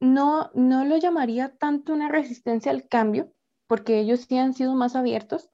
no, 0.00 0.50
no 0.54 0.86
lo 0.86 0.96
llamaría 0.96 1.54
tanto 1.56 1.92
una 1.92 2.08
resistencia 2.08 2.72
al 2.72 2.88
cambio, 2.88 3.30
porque 3.66 3.98
ellos 3.98 4.20
sí 4.26 4.38
han 4.38 4.54
sido 4.54 4.74
más 4.74 4.96
abiertos, 4.96 5.50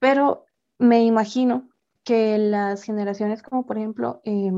pero 0.00 0.46
me 0.78 1.04
imagino 1.04 1.68
que 2.02 2.38
las 2.38 2.82
generaciones 2.82 3.42
como 3.42 3.66
por 3.66 3.78
ejemplo 3.78 4.20
eh, 4.24 4.50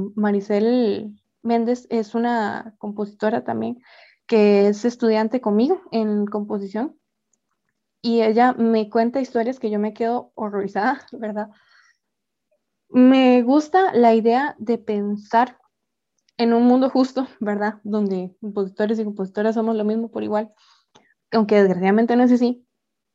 Méndez 1.43 1.87
es 1.91 2.15
una 2.15 2.75
compositora 2.79 3.45
también 3.45 3.83
que 4.27 4.69
es 4.69 4.87
estudiante 4.87 5.43
conmigo 5.43 5.83
en 5.91 6.25
composición 6.25 6.97
y 8.03 8.23
ella 8.23 8.53
me 8.53 8.91
cuenta 8.91 9.21
historias 9.21 9.61
que 9.61 9.71
yo 9.71 9.79
me 9.79 9.95
quedo 9.95 10.33
horrorizada, 10.35 11.07
¿verdad? 11.13 11.51
Me 12.89 13.43
gusta 13.43 13.95
la 13.95 14.15
idea 14.15 14.57
de 14.59 14.77
pensar 14.77 15.57
en 16.37 16.53
un 16.53 16.65
mundo 16.65 16.91
justo, 16.91 17.29
¿verdad? 17.41 17.81
Donde 17.85 18.37
compositores 18.41 18.99
y 18.99 19.05
compositoras 19.05 19.55
somos 19.55 19.77
lo 19.77 19.85
mismo 19.85 20.11
por 20.11 20.25
igual, 20.25 20.53
aunque 21.31 21.63
desgraciadamente 21.63 22.17
no 22.17 22.25
es 22.25 22.33
así. 22.33 22.67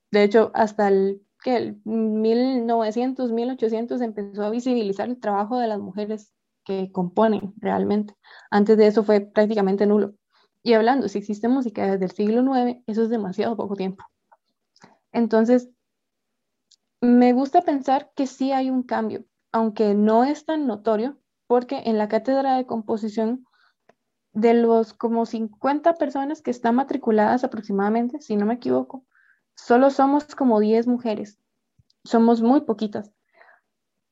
De 0.10 0.24
hecho, 0.24 0.51
hasta 0.53 0.88
el, 0.88 1.22
que 1.44 1.56
el 1.56 1.82
1900, 1.86 3.32
1800 3.32 4.01
empezó 4.01 4.44
a 4.44 4.50
visibilizar 4.50 5.10
el 5.10 5.20
trabajo 5.20 5.58
de 5.58 5.67
las 5.67 5.79
mujeres 5.79 6.34
que 6.63 6.91
componen 6.91 7.53
realmente. 7.58 8.15
Antes 8.51 8.77
de 8.77 8.88
eso 8.88 9.03
fue 9.03 9.22
prácticamente 9.22 9.86
nulo. 9.86 10.15
Y 10.63 10.74
hablando, 10.74 11.08
si 11.08 11.20
existe 11.20 11.48
música 11.48 11.91
desde 11.91 12.06
el 12.06 12.12
siglo 12.12 12.41
IX, 12.41 12.84
eso 12.88 13.03
es 13.03 13.10
demasiado 13.10 13.56
poco 13.56 13.75
tiempo. 13.75 14.03
Entonces, 15.13 15.70
me 17.00 17.32
gusta 17.34 17.62
pensar 17.62 18.12
que 18.15 18.27
sí 18.27 18.51
hay 18.51 18.70
un 18.70 18.84
cambio, 18.84 19.24
aunque 19.51 19.94
no 19.94 20.24
es 20.24 20.46
tan 20.46 20.67
notorio, 20.67 21.17
porque 21.48 21.84
en 21.86 21.98
la 21.98 22.10
cátedra 22.10 22.58
de 22.58 22.65
composición, 22.65 23.46
de 24.34 24.53
los 24.53 24.94
como 24.94 25.25
50 25.25 25.96
personas 25.96 26.41
que 26.41 26.51
están 26.51 26.75
matriculadas 26.75 27.44
aproximadamente, 27.44 28.20
si 28.22 28.36
no 28.36 28.46
me 28.46 28.56
equivoco, 28.56 29.06
solo 29.57 29.89
somos 29.89 30.35
como 30.35 30.59
10 30.59 30.87
mujeres. 30.87 31.39
Somos 32.05 32.41
muy 32.41 32.61
poquitas. 32.61 33.11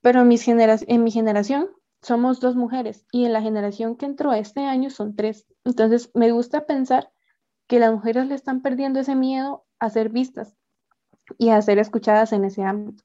Pero 0.01 0.21
en 0.21 0.27
mi, 0.27 0.37
en 0.45 1.03
mi 1.03 1.11
generación 1.11 1.69
somos 2.01 2.39
dos 2.39 2.55
mujeres 2.55 3.05
y 3.11 3.25
en 3.25 3.33
la 3.33 3.41
generación 3.41 3.95
que 3.95 4.05
entró 4.05 4.33
este 4.33 4.61
año 4.61 4.89
son 4.89 5.15
tres. 5.15 5.47
Entonces, 5.63 6.11
me 6.13 6.31
gusta 6.31 6.65
pensar 6.65 7.11
que 7.67 7.79
las 7.79 7.93
mujeres 7.93 8.27
le 8.27 8.35
están 8.35 8.61
perdiendo 8.61 8.99
ese 8.99 9.15
miedo 9.15 9.65
a 9.79 9.89
ser 9.89 10.09
vistas 10.09 10.55
y 11.37 11.49
a 11.49 11.61
ser 11.61 11.79
escuchadas 11.79 12.33
en 12.33 12.45
ese 12.45 12.63
ámbito. 12.63 13.03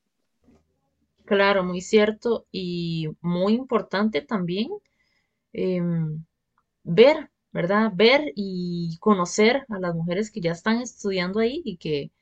Claro, 1.24 1.62
muy 1.62 1.80
cierto 1.80 2.46
y 2.50 3.08
muy 3.20 3.54
importante 3.54 4.20
también 4.20 4.68
em, 5.52 6.24
ver 6.82 7.30
¿verdad? 7.52 7.92
Ver 7.94 8.32
y 8.34 8.96
conocer 9.00 9.64
a 9.68 9.78
las 9.78 9.94
mujeres 9.94 10.30
que 10.30 10.40
ya 10.40 10.52
están 10.52 10.80
estudiando 10.80 11.40
ahí 11.40 11.62
y 11.64 11.76
que, 11.78 12.12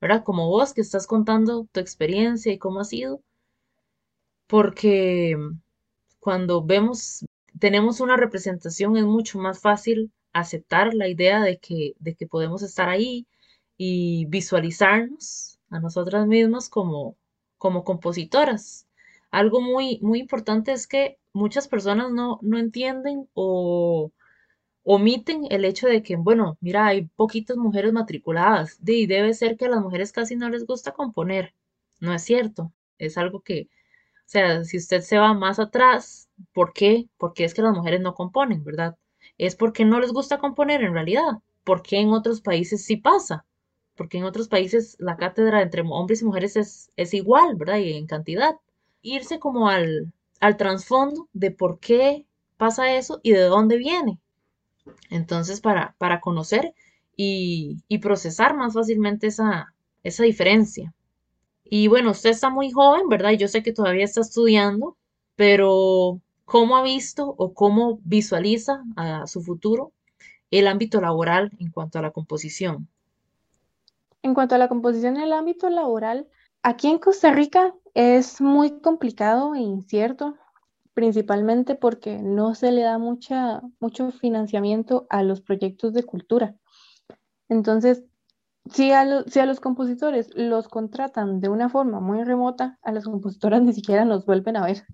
¿verdad? 0.00 0.24
Como 0.24 0.48
vos 0.48 0.74
que 0.74 0.80
estás 0.80 1.06
contando 1.06 1.66
tu 1.72 1.80
experiencia 1.80 2.52
y 2.52 2.58
cómo 2.58 2.80
ha 2.80 2.84
sido, 2.84 3.22
porque 4.46 5.36
cuando 6.20 6.62
vemos, 6.64 7.24
tenemos 7.58 8.00
una 8.00 8.16
representación, 8.16 8.96
es 8.96 9.04
mucho 9.04 9.38
más 9.38 9.60
fácil 9.60 10.12
aceptar 10.32 10.94
la 10.94 11.08
idea 11.08 11.42
de 11.42 11.58
que, 11.58 11.94
de 11.98 12.14
que 12.14 12.26
podemos 12.26 12.62
estar 12.62 12.88
ahí 12.88 13.26
y 13.76 14.26
visualizarnos 14.26 15.58
a 15.70 15.80
nosotras 15.80 16.26
mismas 16.26 16.68
como, 16.68 17.16
como 17.58 17.84
compositoras. 17.84 18.86
Algo 19.30 19.60
muy, 19.60 19.98
muy 20.02 20.20
importante 20.20 20.72
es 20.72 20.86
que 20.86 21.18
muchas 21.32 21.68
personas 21.68 22.10
no, 22.12 22.38
no 22.42 22.58
entienden 22.58 23.28
o 23.34 24.10
omiten 24.90 25.44
el 25.50 25.66
hecho 25.66 25.86
de 25.86 26.02
que, 26.02 26.16
bueno, 26.16 26.56
mira, 26.62 26.86
hay 26.86 27.02
poquitas 27.04 27.58
mujeres 27.58 27.92
matriculadas 27.92 28.78
y 28.86 29.06
debe 29.06 29.34
ser 29.34 29.58
que 29.58 29.66
a 29.66 29.68
las 29.68 29.82
mujeres 29.82 30.12
casi 30.12 30.34
no 30.34 30.48
les 30.48 30.64
gusta 30.66 30.92
componer. 30.92 31.54
No 32.00 32.14
es 32.14 32.22
cierto. 32.22 32.72
Es 32.98 33.18
algo 33.18 33.40
que, 33.42 33.68
o 34.26 34.28
sea, 34.28 34.64
si 34.64 34.78
usted 34.78 35.02
se 35.02 35.18
va 35.18 35.34
más 35.34 35.58
atrás, 35.58 36.30
¿por 36.54 36.72
qué? 36.72 37.08
Porque 37.18 37.44
es 37.44 37.54
que 37.54 37.62
las 37.62 37.76
mujeres 37.76 38.00
no 38.00 38.14
componen, 38.14 38.64
¿verdad? 38.64 38.96
Es 39.38 39.56
porque 39.56 39.84
no 39.84 40.00
les 40.00 40.12
gusta 40.12 40.38
componer 40.38 40.82
en 40.82 40.94
realidad. 40.94 41.42
Porque 41.64 41.98
en 42.00 42.10
otros 42.12 42.40
países 42.40 42.84
sí 42.84 42.96
pasa. 42.96 43.44
Porque 43.96 44.18
en 44.18 44.24
otros 44.24 44.48
países 44.48 44.96
la 45.00 45.16
cátedra 45.18 45.60
entre 45.62 45.82
hombres 45.82 46.22
y 46.22 46.24
mujeres 46.24 46.56
es, 46.56 46.90
es 46.96 47.12
igual, 47.14 47.56
¿verdad? 47.56 47.78
Y 47.78 47.92
en 47.94 48.06
cantidad. 48.06 48.56
Irse 49.02 49.38
como 49.38 49.68
al, 49.68 50.12
al 50.40 50.56
trasfondo 50.56 51.28
de 51.34 51.50
por 51.50 51.78
qué 51.80 52.26
pasa 52.56 52.94
eso 52.96 53.20
y 53.22 53.32
de 53.32 53.42
dónde 53.42 53.76
viene. 53.76 54.18
Entonces, 55.10 55.60
para, 55.60 55.94
para 55.98 56.20
conocer 56.20 56.74
y, 57.16 57.78
y 57.88 57.98
procesar 57.98 58.56
más 58.56 58.74
fácilmente 58.74 59.26
esa, 59.28 59.74
esa 60.02 60.24
diferencia. 60.24 60.94
Y 61.64 61.88
bueno, 61.88 62.12
usted 62.12 62.30
está 62.30 62.50
muy 62.50 62.70
joven, 62.70 63.08
¿verdad? 63.08 63.32
Yo 63.32 63.48
sé 63.48 63.62
que 63.62 63.72
todavía 63.72 64.04
está 64.04 64.20
estudiando, 64.22 64.96
pero 65.36 66.20
¿cómo 66.44 66.76
ha 66.76 66.82
visto 66.82 67.34
o 67.36 67.52
cómo 67.52 68.00
visualiza 68.04 68.82
a 68.96 69.26
su 69.26 69.42
futuro 69.42 69.92
el 70.50 70.66
ámbito 70.66 71.00
laboral 71.00 71.50
en 71.58 71.70
cuanto 71.70 71.98
a 71.98 72.02
la 72.02 72.10
composición? 72.10 72.88
En 74.22 74.34
cuanto 74.34 74.54
a 74.54 74.58
la 74.58 74.68
composición 74.68 75.16
en 75.16 75.24
el 75.24 75.32
ámbito 75.32 75.68
laboral, 75.68 76.26
aquí 76.62 76.88
en 76.88 76.98
Costa 76.98 77.32
Rica 77.32 77.74
es 77.94 78.40
muy 78.40 78.80
complicado 78.80 79.54
e 79.54 79.60
incierto 79.60 80.36
principalmente 80.98 81.76
porque 81.76 82.18
no 82.18 82.56
se 82.56 82.72
le 82.72 82.82
da 82.82 82.98
mucha, 82.98 83.62
mucho 83.78 84.10
financiamiento 84.10 85.06
a 85.10 85.22
los 85.22 85.40
proyectos 85.40 85.94
de 85.94 86.02
cultura. 86.02 86.56
Entonces, 87.48 88.02
si 88.68 88.90
a, 88.90 89.22
si 89.28 89.38
a 89.38 89.46
los 89.46 89.60
compositores 89.60 90.28
los 90.34 90.66
contratan 90.66 91.38
de 91.38 91.50
una 91.50 91.68
forma 91.68 92.00
muy 92.00 92.24
remota, 92.24 92.80
a 92.82 92.90
las 92.90 93.04
compositoras 93.04 93.62
ni 93.62 93.72
siquiera 93.74 94.04
nos 94.04 94.26
vuelven 94.26 94.56
a 94.56 94.66
ver. 94.66 94.86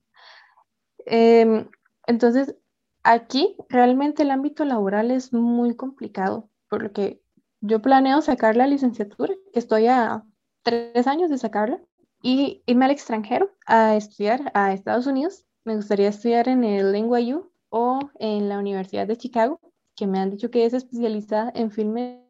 Em, 1.06 1.70
entonces, 2.06 2.54
aquí 3.02 3.56
realmente 3.70 4.24
el 4.24 4.30
ámbito 4.30 4.66
laboral 4.66 5.10
es 5.10 5.32
muy 5.32 5.74
complicado, 5.74 6.50
porque 6.68 7.22
yo 7.62 7.80
planeo 7.80 8.20
sacar 8.20 8.56
la 8.56 8.66
licenciatura, 8.66 9.32
que 9.54 9.58
estoy 9.58 9.86
a 9.86 10.22
tres 10.64 11.06
años 11.06 11.30
de 11.30 11.38
sacarla, 11.38 11.80
y 12.20 12.62
irme 12.66 12.84
al 12.84 12.90
extranjero 12.90 13.52
a 13.66 13.96
estudiar 13.96 14.50
a 14.52 14.74
Estados 14.74 15.06
Unidos 15.06 15.46
me 15.64 15.76
gustaría 15.76 16.08
estudiar 16.08 16.48
en 16.48 16.64
el 16.64 16.92
NYU 16.92 17.50
o 17.70 17.98
en 18.18 18.48
la 18.48 18.58
Universidad 18.58 19.06
de 19.06 19.16
Chicago, 19.16 19.60
que 19.96 20.06
me 20.06 20.18
han 20.18 20.30
dicho 20.30 20.50
que 20.50 20.64
es 20.64 20.74
especializada 20.74 21.50
en 21.54 21.70
filmes 21.70 22.20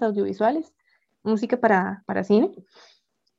audiovisuales, 0.00 0.74
música 1.22 1.58
para, 1.58 2.02
para 2.06 2.24
cine. 2.24 2.52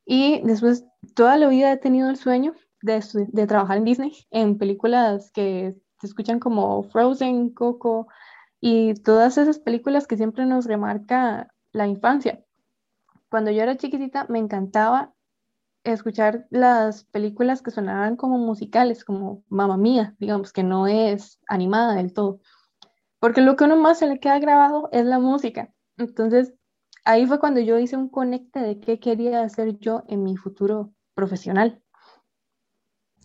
Y 0.06 0.42
después, 0.42 0.86
toda 1.16 1.38
la 1.38 1.48
vida 1.48 1.72
he 1.72 1.78
tenido 1.78 2.10
el 2.10 2.18
sueño 2.18 2.54
de, 2.82 3.04
de 3.28 3.48
trabajar 3.48 3.78
en 3.78 3.86
Disney, 3.86 4.14
en 4.32 4.58
películas 4.58 5.32
que 5.32 5.76
se 6.00 6.08
escuchan 6.08 6.40
como 6.40 6.84
Frozen, 6.84 7.50
Coco 7.50 8.08
y 8.62 8.94
todas 8.96 9.38
esas 9.38 9.60
películas 9.60 10.08
que 10.08 10.18
siempre 10.18 10.46
nos 10.46 10.66
remarca 10.66 11.54
la 11.72 11.88
infancia. 11.88 12.44
Cuando 13.30 13.52
yo 13.52 13.62
era 13.62 13.78
chiquitita 13.78 14.26
me 14.30 14.40
encantaba 14.40 15.14
escuchar 15.84 16.48
las 16.50 17.06
películas 17.06 17.62
que 17.62 17.72
sonaban 17.72 18.16
como 18.18 18.38
musicales, 18.38 19.04
como 19.06 19.44
Mamma 19.50 19.78
Mía, 19.78 20.16
digamos, 20.20 20.54
que 20.54 20.64
no 20.64 20.88
es 20.88 21.40
animada 21.48 21.96
del 21.96 22.14
todo. 22.14 22.40
Porque 23.20 23.42
lo 23.42 23.56
que 23.56 23.66
uno 23.66 23.78
más 23.78 24.00
se 24.00 24.08
le 24.08 24.20
queda 24.20 24.40
grabado 24.40 24.90
es 24.92 25.06
la 25.06 25.20
música. 25.20 25.74
Entonces, 25.98 26.54
ahí 27.06 27.26
fue 27.28 27.40
cuando 27.40 27.62
yo 27.62 27.80
hice 27.80 27.98
un 27.98 28.10
conecte 28.10 28.60
de 28.60 28.80
qué 28.80 29.00
quería 29.00 29.42
hacer 29.44 29.78
yo 29.80 30.04
en 30.08 30.24
mi 30.24 30.38
futuro 30.38 30.94
profesional. 31.16 31.82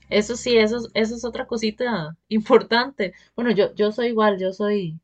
Eso 0.08 0.36
sí, 0.36 0.56
eso, 0.56 0.78
eso 0.94 1.14
es 1.16 1.24
otra 1.24 1.46
cosita 1.46 2.16
importante. 2.28 3.14
Bueno, 3.36 3.50
yo, 3.52 3.74
yo 3.74 3.92
soy 3.92 4.08
igual, 4.08 4.38
yo 4.38 4.52
soy, 4.52 5.00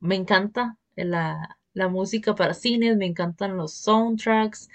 me 0.00 0.16
encanta 0.16 0.78
la, 0.96 1.58
la 1.74 1.88
música 1.88 2.34
para 2.34 2.54
cines, 2.54 2.96
me 2.96 3.06
encantan 3.06 3.56
los 3.56 3.74
soundtracks, 3.74 4.68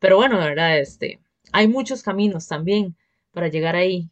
pero 0.00 0.16
bueno, 0.16 0.38
¿verdad? 0.38 0.78
Este, 0.80 1.20
hay 1.52 1.68
muchos 1.68 2.02
caminos 2.02 2.48
también 2.48 2.96
para 3.32 3.48
llegar 3.48 3.76
ahí. 3.76 4.10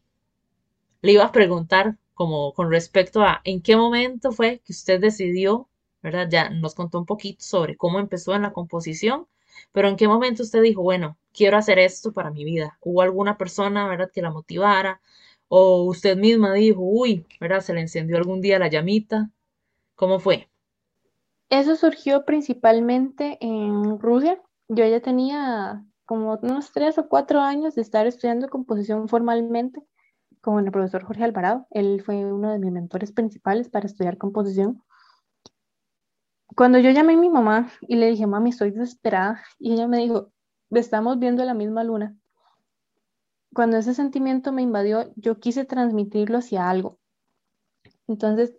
Le 1.03 1.13
iba 1.13 1.25
a 1.25 1.33
preguntar 1.33 1.97
como 2.15 2.53
con 2.55 2.71
respecto 2.71 3.23
a 3.23 3.41
en 3.45 3.61
qué 3.61 3.77
momento 3.77 4.33
fue 4.33 4.61
que 4.65 4.73
usted 4.73 5.01
decidió, 5.01 5.69
¿verdad? 6.03 6.29
Ya 6.31 6.51
nos 6.51 6.75
contó 6.75 6.99
un 6.99 7.07
poquito 7.07 7.45
sobre 7.45 7.77
cómo 7.77 7.99
empezó 8.01 8.35
en 8.35 8.43
la 8.43 8.53
composición, 8.53 9.27
pero 9.73 9.89
en 9.89 9.97
qué 9.97 10.09
momento 10.09 10.43
usted 10.43 10.63
dijo, 10.63 10.83
bueno, 10.83 11.19
quiero 11.33 11.57
hacer 11.59 11.79
esto 11.79 12.13
para 12.13 12.31
mi 12.31 12.45
vida. 12.45 12.79
¿Hubo 12.81 13.03
alguna 13.03 13.37
persona, 13.37 13.87
¿verdad?, 13.87 14.11
que 14.13 14.23
la 14.23 14.31
motivara? 14.31 15.01
¿O 15.49 15.85
usted 15.85 16.17
misma 16.17 16.55
dijo, 16.55 16.81
uy, 16.81 17.27
¿verdad? 17.41 17.61
Se 17.61 17.75
le 17.75 17.81
encendió 17.81 18.17
algún 18.17 18.41
día 18.41 18.59
la 18.59 18.69
llamita. 18.69 19.31
¿Cómo 19.95 20.19
fue? 20.19 20.49
Eso 21.49 21.77
surgió 21.77 22.25
principalmente 22.25 23.39
en 23.41 24.01
Rusia. 24.01 24.41
Yo 24.69 24.85
ya 24.87 25.01
tenía 25.01 25.85
como 26.07 26.39
unos 26.41 26.73
tres 26.73 26.97
o 26.99 27.09
cuatro 27.09 27.41
años 27.41 27.75
de 27.75 27.83
estar 27.83 28.07
estudiando 28.07 28.49
composición 28.49 29.09
formalmente 29.09 29.83
con 30.41 30.65
el 30.65 30.71
profesor 30.71 31.05
Jorge 31.05 31.25
Alvarado. 31.25 31.67
Él 31.71 32.01
fue 32.01 32.25
uno 32.25 32.53
de 32.53 32.61
mis 32.61 32.71
mentores 32.71 33.13
principales 33.13 33.69
para 33.69 33.87
estudiar 33.87 34.17
composición. 34.17 34.83
Cuando 36.55 36.79
yo 36.79 36.91
llamé 36.91 37.15
a 37.15 37.19
mi 37.19 37.29
mamá 37.29 37.71
y 37.83 37.97
le 37.97 38.07
dije, 38.07 38.27
mami, 38.27 38.51
estoy 38.51 38.71
desesperada, 38.71 39.43
y 39.59 39.73
ella 39.73 39.89
me 39.89 39.99
dijo, 39.99 40.33
estamos 40.71 41.19
viendo 41.19 41.45
la 41.45 41.55
misma 41.55 41.83
luna. 41.83 42.17
Cuando 43.53 43.77
ese 43.77 43.93
sentimiento 43.93 44.53
me 44.53 44.63
invadió, 44.63 45.13
yo 45.17 45.39
quise 45.41 45.65
transmitirlo 45.65 46.39
hacia 46.39 46.71
algo. 46.71 46.99
Entonces, 48.07 48.57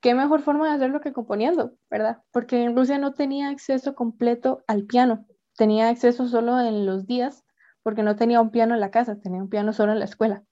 ¿qué 0.00 0.14
mejor 0.14 0.42
forma 0.42 0.68
de 0.68 0.74
hacerlo 0.74 1.00
que 1.00 1.14
componiendo, 1.14 1.72
verdad? 1.88 2.22
Porque 2.30 2.62
en 2.62 2.76
Rusia 2.76 2.98
no 2.98 3.14
tenía 3.14 3.48
acceso 3.48 3.94
completo 3.94 4.62
al 4.66 4.84
piano 4.84 5.24
tenía 5.62 5.90
acceso 5.90 6.26
solo 6.26 6.58
en 6.58 6.86
los 6.86 7.06
días 7.06 7.44
porque 7.84 8.02
no 8.02 8.16
tenía 8.16 8.40
un 8.40 8.50
piano 8.50 8.74
en 8.74 8.80
la 8.80 8.90
casa, 8.90 9.20
tenía 9.20 9.40
un 9.40 9.48
piano 9.48 9.72
solo 9.72 9.92
en 9.92 10.00
la 10.00 10.06
escuela. 10.06 10.42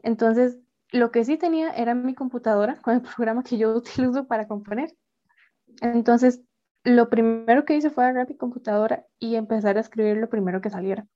Entonces, 0.00 0.58
lo 0.90 1.10
que 1.10 1.24
sí 1.24 1.38
tenía 1.38 1.70
era 1.70 1.94
mi 1.94 2.14
computadora 2.14 2.76
con 2.82 2.92
el 2.92 3.00
programa 3.16 3.42
que 3.42 3.56
yo 3.56 3.74
utilizo 3.74 4.26
para 4.26 4.46
componer. 4.46 4.94
Entonces, 5.80 6.42
lo 6.84 7.08
primero 7.08 7.64
que 7.64 7.74
hice 7.74 7.88
fue 7.88 8.04
agarrar 8.04 8.28
mi 8.28 8.36
computadora 8.36 9.06
y 9.18 9.36
empezar 9.36 9.78
a 9.78 9.80
escribir 9.80 10.18
lo 10.18 10.28
primero 10.28 10.60
que 10.60 10.68
saliera. 10.68 11.06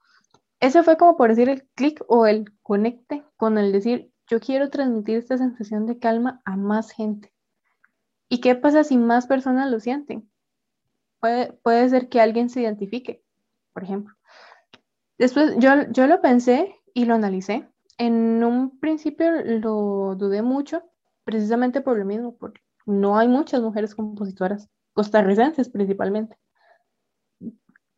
Ese 0.61 0.83
fue 0.83 0.97
como 0.97 1.19
por 1.19 1.29
decir 1.29 1.51
el 1.51 1.69
clic 1.75 2.03
o 2.09 2.27
el 2.27 2.47
conecte 2.63 3.27
con 3.37 3.59
el 3.59 3.73
decir, 3.73 4.11
yo 4.27 4.41
quiero 4.41 4.71
transmitir 4.71 5.19
esta 5.19 5.37
sensación 5.37 5.85
de 5.85 5.99
calma 5.99 6.41
a 6.47 6.57
más 6.57 6.93
gente. 6.93 7.31
¿Y 8.31 8.41
qué 8.41 8.55
pasa 8.55 8.85
si 8.85 8.97
más 8.97 9.27
personas 9.27 9.71
lo 9.71 9.81
sienten? 9.81 10.31
Puede, 11.21 11.89
ser 11.89 12.09
que 12.09 12.21
alguien 12.21 12.49
se 12.49 12.61
identifique, 12.61 13.23
por 13.73 13.83
ejemplo. 13.85 14.15
Después 15.19 15.55
yo, 15.59 15.71
yo 15.91 16.07
lo 16.07 16.21
pensé 16.21 16.75
y 16.95 17.05
lo 17.05 17.15
analicé. 17.15 17.69
En 17.99 18.45
un 18.45 18.79
principio 18.79 19.31
lo 19.45 20.15
dudé 20.17 20.43
mucho, 20.43 20.83
precisamente 21.25 21.81
por 21.81 21.99
lo 21.99 22.05
mismo, 22.05 22.37
porque 22.37 22.61
no 22.85 23.19
hay 23.19 23.29
muchas 23.29 23.63
mujeres 23.63 23.95
compositoras, 23.95 24.69
costarricenses 24.93 25.69
principalmente. 25.69 26.37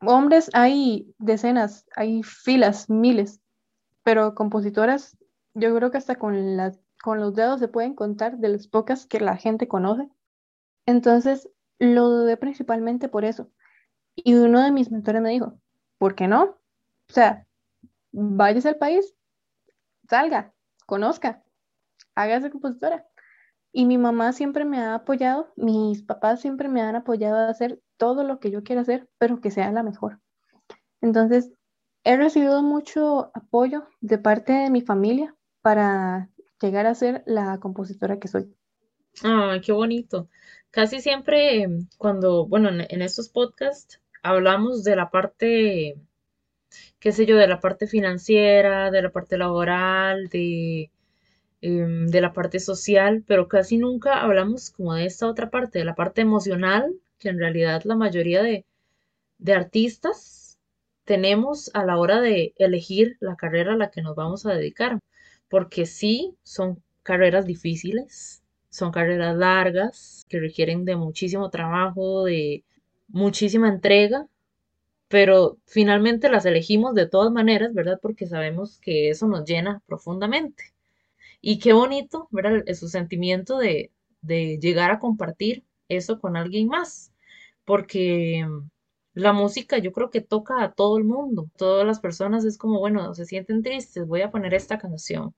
Hombres 0.00 0.50
hay 0.54 1.12
decenas, 1.18 1.84
hay 1.96 2.22
filas, 2.22 2.88
miles, 2.88 3.40
pero 4.04 4.34
compositoras, 4.34 5.16
yo 5.54 5.74
creo 5.74 5.90
que 5.90 5.98
hasta 5.98 6.14
con, 6.14 6.56
las, 6.56 6.80
con 7.02 7.20
los 7.20 7.34
dedos 7.34 7.58
se 7.58 7.68
pueden 7.68 7.94
contar 7.94 8.38
de 8.38 8.48
las 8.48 8.68
pocas 8.68 9.06
que 9.06 9.20
la 9.20 9.36
gente 9.36 9.66
conoce. 9.66 10.08
Entonces, 10.86 11.50
lo 11.78 12.08
dudé 12.08 12.36
principalmente 12.36 13.08
por 13.08 13.24
eso. 13.24 13.50
Y 14.14 14.34
uno 14.34 14.62
de 14.62 14.72
mis 14.72 14.90
mentores 14.90 15.22
me 15.22 15.30
dijo, 15.30 15.58
¿por 15.98 16.14
qué 16.14 16.28
no? 16.28 16.42
O 16.44 17.12
sea, 17.12 17.46
váyase 18.12 18.68
al 18.68 18.76
país, 18.76 19.14
salga, 20.08 20.52
conozca, 20.86 21.42
hágase 22.14 22.50
compositora. 22.50 23.06
Y 23.72 23.84
mi 23.84 23.98
mamá 23.98 24.32
siempre 24.32 24.64
me 24.64 24.78
ha 24.78 24.94
apoyado, 24.94 25.52
mis 25.56 26.02
papás 26.02 26.40
siempre 26.40 26.68
me 26.68 26.80
han 26.80 26.96
apoyado 26.96 27.36
a 27.36 27.48
hacer 27.48 27.80
todo 27.96 28.24
lo 28.24 28.40
que 28.40 28.50
yo 28.50 28.62
quiera 28.62 28.82
hacer, 28.82 29.08
pero 29.18 29.40
que 29.40 29.50
sea 29.50 29.70
la 29.70 29.82
mejor. 29.82 30.20
Entonces, 31.00 31.52
he 32.04 32.16
recibido 32.16 32.62
mucho 32.62 33.30
apoyo 33.34 33.86
de 34.00 34.18
parte 34.18 34.52
de 34.52 34.70
mi 34.70 34.80
familia 34.80 35.36
para 35.60 36.30
llegar 36.60 36.86
a 36.86 36.94
ser 36.94 37.22
la 37.26 37.58
compositora 37.60 38.18
que 38.18 38.28
soy. 38.28 38.54
Ay, 39.22 39.60
qué 39.60 39.72
bonito. 39.72 40.28
Casi 40.70 41.00
siempre 41.00 41.62
em, 41.62 41.88
cuando, 41.98 42.46
bueno, 42.46 42.68
en, 42.70 43.02
estos 43.02 43.28
podcasts 43.28 44.00
hablamos 44.22 44.84
de 44.84 44.96
la 44.96 45.10
parte, 45.10 45.96
qué 46.98 47.12
sé 47.12 47.26
yo, 47.26 47.36
de 47.36 47.48
la 47.48 47.60
parte 47.60 47.86
financiera, 47.86 48.90
de 48.90 49.02
la 49.02 49.10
parte 49.10 49.38
laboral, 49.38 50.28
de, 50.28 50.90
em, 51.62 52.06
de 52.08 52.20
la 52.20 52.32
parte 52.32 52.60
social, 52.60 53.24
pero 53.26 53.48
casi 53.48 53.78
nunca 53.78 54.22
hablamos 54.22 54.70
como 54.70 54.94
de 54.94 55.06
esta 55.06 55.26
otra 55.28 55.50
parte, 55.50 55.78
de 55.80 55.84
la 55.84 55.94
parte 55.94 56.20
emocional, 56.22 56.94
que 57.18 57.30
en 57.30 57.38
realidad 57.38 57.82
la 57.84 57.96
mayoría 57.96 58.42
de, 58.42 58.64
de 59.38 59.54
artistas 59.54 60.58
tenemos 61.04 61.70
a 61.74 61.84
la 61.84 61.98
hora 61.98 62.20
de 62.20 62.54
elegir 62.58 63.16
la 63.20 63.36
carrera 63.36 63.74
a 63.74 63.76
la 63.76 63.90
que 63.90 64.02
nos 64.02 64.16
vamos 64.16 64.46
a 64.46 64.54
dedicar, 64.54 65.00
porque 65.48 65.86
sí 65.86 66.36
son 66.42 66.82
carreras 67.02 67.46
difíciles, 67.46 68.42
son 68.70 68.92
carreras 68.92 69.36
largas 69.36 70.26
que 70.28 70.40
requieren 70.40 70.84
de 70.84 70.96
muchísimo 70.96 71.50
trabajo, 71.50 72.24
de 72.24 72.64
muchísima 73.08 73.68
entrega, 73.68 74.26
pero 75.08 75.58
finalmente 75.66 76.30
las 76.30 76.44
elegimos 76.46 76.94
de 76.94 77.06
todas 77.08 77.32
maneras, 77.32 77.74
¿verdad? 77.74 77.98
Porque 78.02 78.26
sabemos 78.26 78.78
que 78.80 79.10
eso 79.10 79.26
nos 79.28 79.44
llena 79.44 79.82
profundamente. 79.86 80.64
Y 81.40 81.58
qué 81.58 81.72
bonito, 81.72 82.28
¿verdad? 82.30 82.62
Es 82.66 82.80
su 82.80 82.88
sentimiento 82.88 83.58
de, 83.58 83.92
de 84.22 84.58
llegar 84.60 84.90
a 84.90 84.98
compartir 85.00 85.64
eso 85.88 86.20
con 86.20 86.36
alguien 86.36 86.68
más, 86.68 87.12
porque 87.64 88.46
la 89.14 89.32
música 89.32 89.78
yo 89.78 89.92
creo 89.92 90.10
que 90.10 90.20
toca 90.20 90.62
a 90.62 90.72
todo 90.72 90.98
el 90.98 91.04
mundo, 91.04 91.50
todas 91.56 91.86
las 91.86 92.00
personas 92.00 92.44
es 92.44 92.58
como, 92.58 92.78
bueno, 92.80 93.14
se 93.14 93.26
sienten 93.26 93.62
tristes, 93.62 94.06
voy 94.06 94.22
a 94.22 94.30
poner 94.30 94.54
esta 94.54 94.78
canción. 94.78 95.34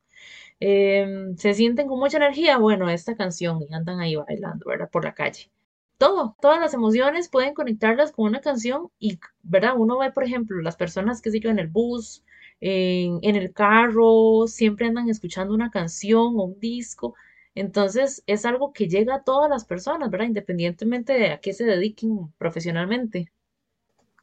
Em, 0.60 1.36
se 1.36 1.54
sienten 1.54 1.88
con 1.88 1.98
mucha 1.98 2.18
energía, 2.18 2.58
bueno, 2.58 2.88
esta 2.90 3.16
canción 3.16 3.60
y 3.68 3.74
andan 3.74 4.00
ahí 4.00 4.16
bailando, 4.16 4.66
¿verdad? 4.66 4.90
Por 4.90 5.04
la 5.04 5.14
calle. 5.14 5.50
Todo, 5.98 6.36
todas 6.40 6.60
las 6.60 6.74
emociones 6.74 7.28
pueden 7.28 7.54
conectarlas 7.54 8.12
con 8.12 8.26
una 8.26 8.40
canción 8.40 8.90
y, 8.98 9.18
¿verdad? 9.42 9.74
Uno 9.76 9.98
ve, 9.98 10.12
por 10.12 10.24
ejemplo, 10.24 10.60
las 10.62 10.76
personas, 10.76 11.22
que 11.22 11.30
sé 11.30 11.40
yo, 11.40 11.50
en 11.50 11.58
el 11.58 11.68
bus, 11.68 12.24
en, 12.60 13.18
en 13.22 13.36
el 13.36 13.52
carro, 13.52 14.46
siempre 14.46 14.86
andan 14.86 15.08
escuchando 15.08 15.54
una 15.54 15.70
canción 15.70 16.34
o 16.38 16.44
un 16.44 16.60
disco. 16.60 17.14
Entonces 17.54 18.22
es 18.26 18.44
algo 18.46 18.72
que 18.72 18.88
llega 18.88 19.16
a 19.16 19.24
todas 19.24 19.50
las 19.50 19.64
personas, 19.64 20.10
¿verdad? 20.10 20.26
Independientemente 20.26 21.12
de 21.14 21.32
a 21.32 21.40
qué 21.40 21.52
se 21.52 21.64
dediquen 21.64 22.32
profesionalmente. 22.38 23.32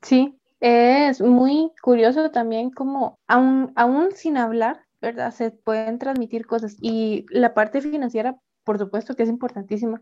Sí, 0.02 0.40
es 0.60 1.22
muy 1.22 1.72
curioso 1.82 2.32
también 2.32 2.72
como 2.72 3.20
aún, 3.28 3.74
aún 3.76 4.12
sin 4.14 4.38
hablar, 4.38 4.87
¿verdad? 5.02 5.32
Se 5.32 5.52
pueden 5.52 6.00
transmitir 6.00 6.46
cosas 6.46 6.76
y 6.82 7.26
la 7.30 7.54
parte 7.54 7.82
financiera, 7.82 8.40
por 8.64 8.78
supuesto 8.78 9.16
que 9.16 9.24
es 9.24 9.30
importantísima, 9.30 10.02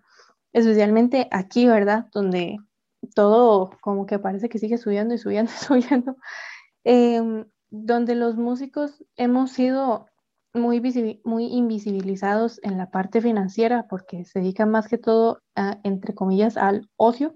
especialmente 0.54 1.28
aquí, 1.32 1.68
¿verdad? 1.68 2.08
Donde 2.14 2.58
todo 3.14 3.72
como 3.82 4.06
que 4.06 4.20
parece 4.20 4.50
que 4.50 4.60
sigue 4.60 4.78
subiendo 4.78 5.14
y 5.14 5.18
subiendo 5.18 5.52
y 5.52 5.56
subiendo, 5.84 6.18
em, 6.84 7.46
donde 7.70 8.16
los 8.16 8.38
músicos 8.38 9.04
hemos 9.18 9.52
sido 9.52 10.08
muy, 10.54 10.82
muy 11.26 11.46
invisibilizados 11.48 12.60
en 12.64 12.78
la 12.78 12.90
parte 12.90 13.22
financiera 13.22 13.88
porque 13.90 14.24
se 14.24 14.40
dedican 14.40 14.72
más 14.72 14.88
que 14.88 14.98
todo, 14.98 15.42
a, 15.56 15.80
entre 15.84 16.16
comillas, 16.16 16.58
al 16.58 16.90
ocio 16.96 17.36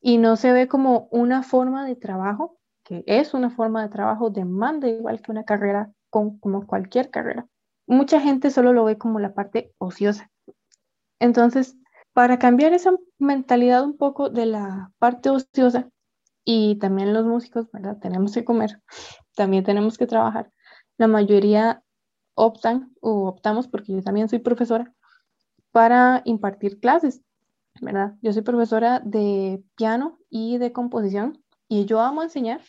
y 0.00 0.18
no 0.18 0.36
se 0.36 0.52
ve 0.52 0.68
como 0.68 1.08
una 1.10 1.42
forma 1.42 1.86
de 1.86 1.96
trabajo, 1.96 2.58
que 2.84 3.02
es 3.06 3.32
una 3.32 3.48
forma 3.48 3.82
de 3.82 3.88
trabajo, 3.88 4.28
demanda 4.28 4.86
igual 4.86 5.22
que 5.22 5.32
una 5.32 5.44
carrera 5.44 5.90
como 6.40 6.66
cualquier 6.66 7.10
carrera. 7.10 7.46
Mucha 7.86 8.20
gente 8.20 8.50
solo 8.50 8.72
lo 8.72 8.84
ve 8.84 8.96
como 8.98 9.20
la 9.20 9.34
parte 9.34 9.72
ociosa. 9.78 10.30
Entonces, 11.18 11.76
para 12.12 12.38
cambiar 12.38 12.72
esa 12.72 12.92
mentalidad 13.18 13.84
un 13.84 13.96
poco 13.96 14.30
de 14.30 14.46
la 14.46 14.92
parte 14.98 15.30
ociosa, 15.30 15.88
y 16.44 16.76
también 16.78 17.14
los 17.14 17.24
músicos, 17.24 17.70
¿verdad? 17.72 17.98
Tenemos 18.00 18.34
que 18.34 18.44
comer, 18.44 18.80
también 19.34 19.64
tenemos 19.64 19.96
que 19.98 20.06
trabajar. 20.06 20.52
La 20.98 21.08
mayoría 21.08 21.82
optan 22.34 22.92
o 23.00 23.26
optamos, 23.28 23.66
porque 23.66 23.92
yo 23.92 24.02
también 24.02 24.28
soy 24.28 24.40
profesora, 24.40 24.92
para 25.72 26.22
impartir 26.24 26.78
clases, 26.78 27.22
¿verdad? 27.80 28.14
Yo 28.20 28.32
soy 28.32 28.42
profesora 28.42 29.00
de 29.00 29.62
piano 29.74 30.18
y 30.30 30.58
de 30.58 30.72
composición 30.72 31.42
y 31.66 31.86
yo 31.86 32.00
amo 32.00 32.22
enseñar, 32.22 32.60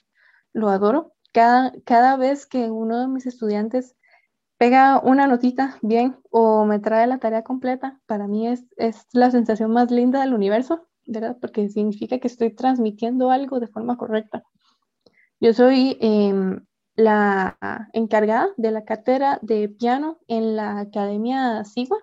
lo 0.53 0.69
adoro, 0.69 1.13
cada, 1.35 2.15
vez 2.17 2.45
que 2.45 2.71
uno 2.71 3.01
de 3.01 3.07
mis 3.07 3.25
estudiantes 3.25 3.95
pega 4.57 5.01
una 5.01 5.27
notita 5.27 5.77
bien 5.81 6.17
o 6.31 6.63
me 6.63 6.79
trae 6.79 7.07
la 7.07 7.17
tarea 7.17 7.43
completa, 7.43 7.99
para 8.05 8.25
mí 8.27 8.47
es, 8.47 8.63
es 8.77 9.05
la 9.11 9.31
sensación 9.31 9.71
más 9.71 9.91
linda 9.91 10.21
del 10.21 10.33
universo, 10.33 10.87
¿verdad? 11.05 11.37
Porque 11.41 11.67
significa 11.67 12.19
que 12.19 12.27
estoy 12.27 12.51
transmitiendo 12.55 13.31
algo 13.31 13.59
de 13.59 13.67
forma 13.67 13.97
correcta. 13.97 14.43
Yo 15.41 15.53
soy 15.53 15.97
em, 15.99 16.65
la 16.95 17.57
encargada 17.91 18.47
de 18.55 18.71
la 18.71 18.85
cátedra 18.85 19.39
de 19.41 19.67
piano 19.67 20.19
en 20.27 20.55
la 20.55 20.79
Academia 20.79 21.65
SIGUA. 21.65 21.97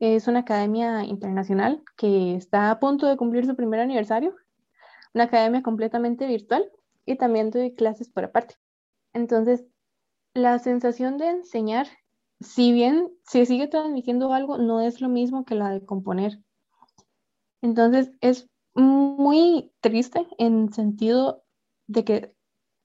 Es 0.00 0.28
una 0.28 0.40
academia 0.40 1.04
internacional 1.04 1.82
que 1.96 2.34
está 2.34 2.70
a 2.70 2.78
punto 2.78 3.06
de 3.06 3.16
cumplir 3.16 3.46
su 3.46 3.56
primer 3.56 3.80
aniversario, 3.80 4.36
una 5.14 5.24
academia 5.24 5.62
completamente 5.62 6.26
virtual 6.26 6.70
y 7.06 7.16
también 7.16 7.50
doy 7.50 7.74
clases 7.74 8.10
por 8.10 8.24
aparte. 8.24 8.56
Entonces, 9.12 9.64
la 10.34 10.58
sensación 10.58 11.18
de 11.18 11.28
enseñar, 11.28 11.86
si 12.40 12.72
bien 12.72 13.12
se 13.24 13.46
sigue 13.46 13.68
transmitiendo 13.68 14.32
algo, 14.32 14.58
no 14.58 14.80
es 14.80 15.00
lo 15.00 15.08
mismo 15.08 15.44
que 15.44 15.54
la 15.54 15.70
de 15.70 15.84
componer. 15.84 16.40
Entonces, 17.62 18.10
es 18.20 18.48
muy 18.74 19.72
triste 19.80 20.26
en 20.38 20.72
sentido 20.72 21.44
de 21.86 22.04
que 22.04 22.34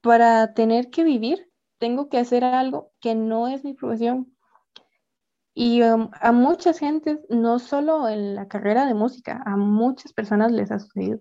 para 0.00 0.54
tener 0.54 0.90
que 0.90 1.04
vivir, 1.04 1.50
tengo 1.78 2.08
que 2.08 2.18
hacer 2.18 2.44
algo 2.44 2.92
que 3.00 3.14
no 3.14 3.48
es 3.48 3.64
mi 3.64 3.74
profesión. 3.74 4.34
Y 5.52 5.82
um, 5.82 6.10
a 6.20 6.32
muchas 6.32 6.78
gentes, 6.78 7.18
no 7.28 7.58
solo 7.58 8.08
en 8.08 8.34
la 8.34 8.48
carrera 8.48 8.86
de 8.86 8.94
música, 8.94 9.42
a 9.44 9.56
muchas 9.56 10.12
personas 10.12 10.52
les 10.52 10.70
ha 10.70 10.78
sucedido. 10.78 11.20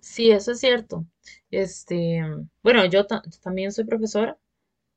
Sí, 0.00 0.30
eso 0.30 0.52
es 0.52 0.60
cierto. 0.60 1.06
Este, 1.50 2.20
bueno, 2.62 2.84
yo 2.86 3.06
también 3.42 3.72
soy 3.72 3.84
profesora. 3.84 4.38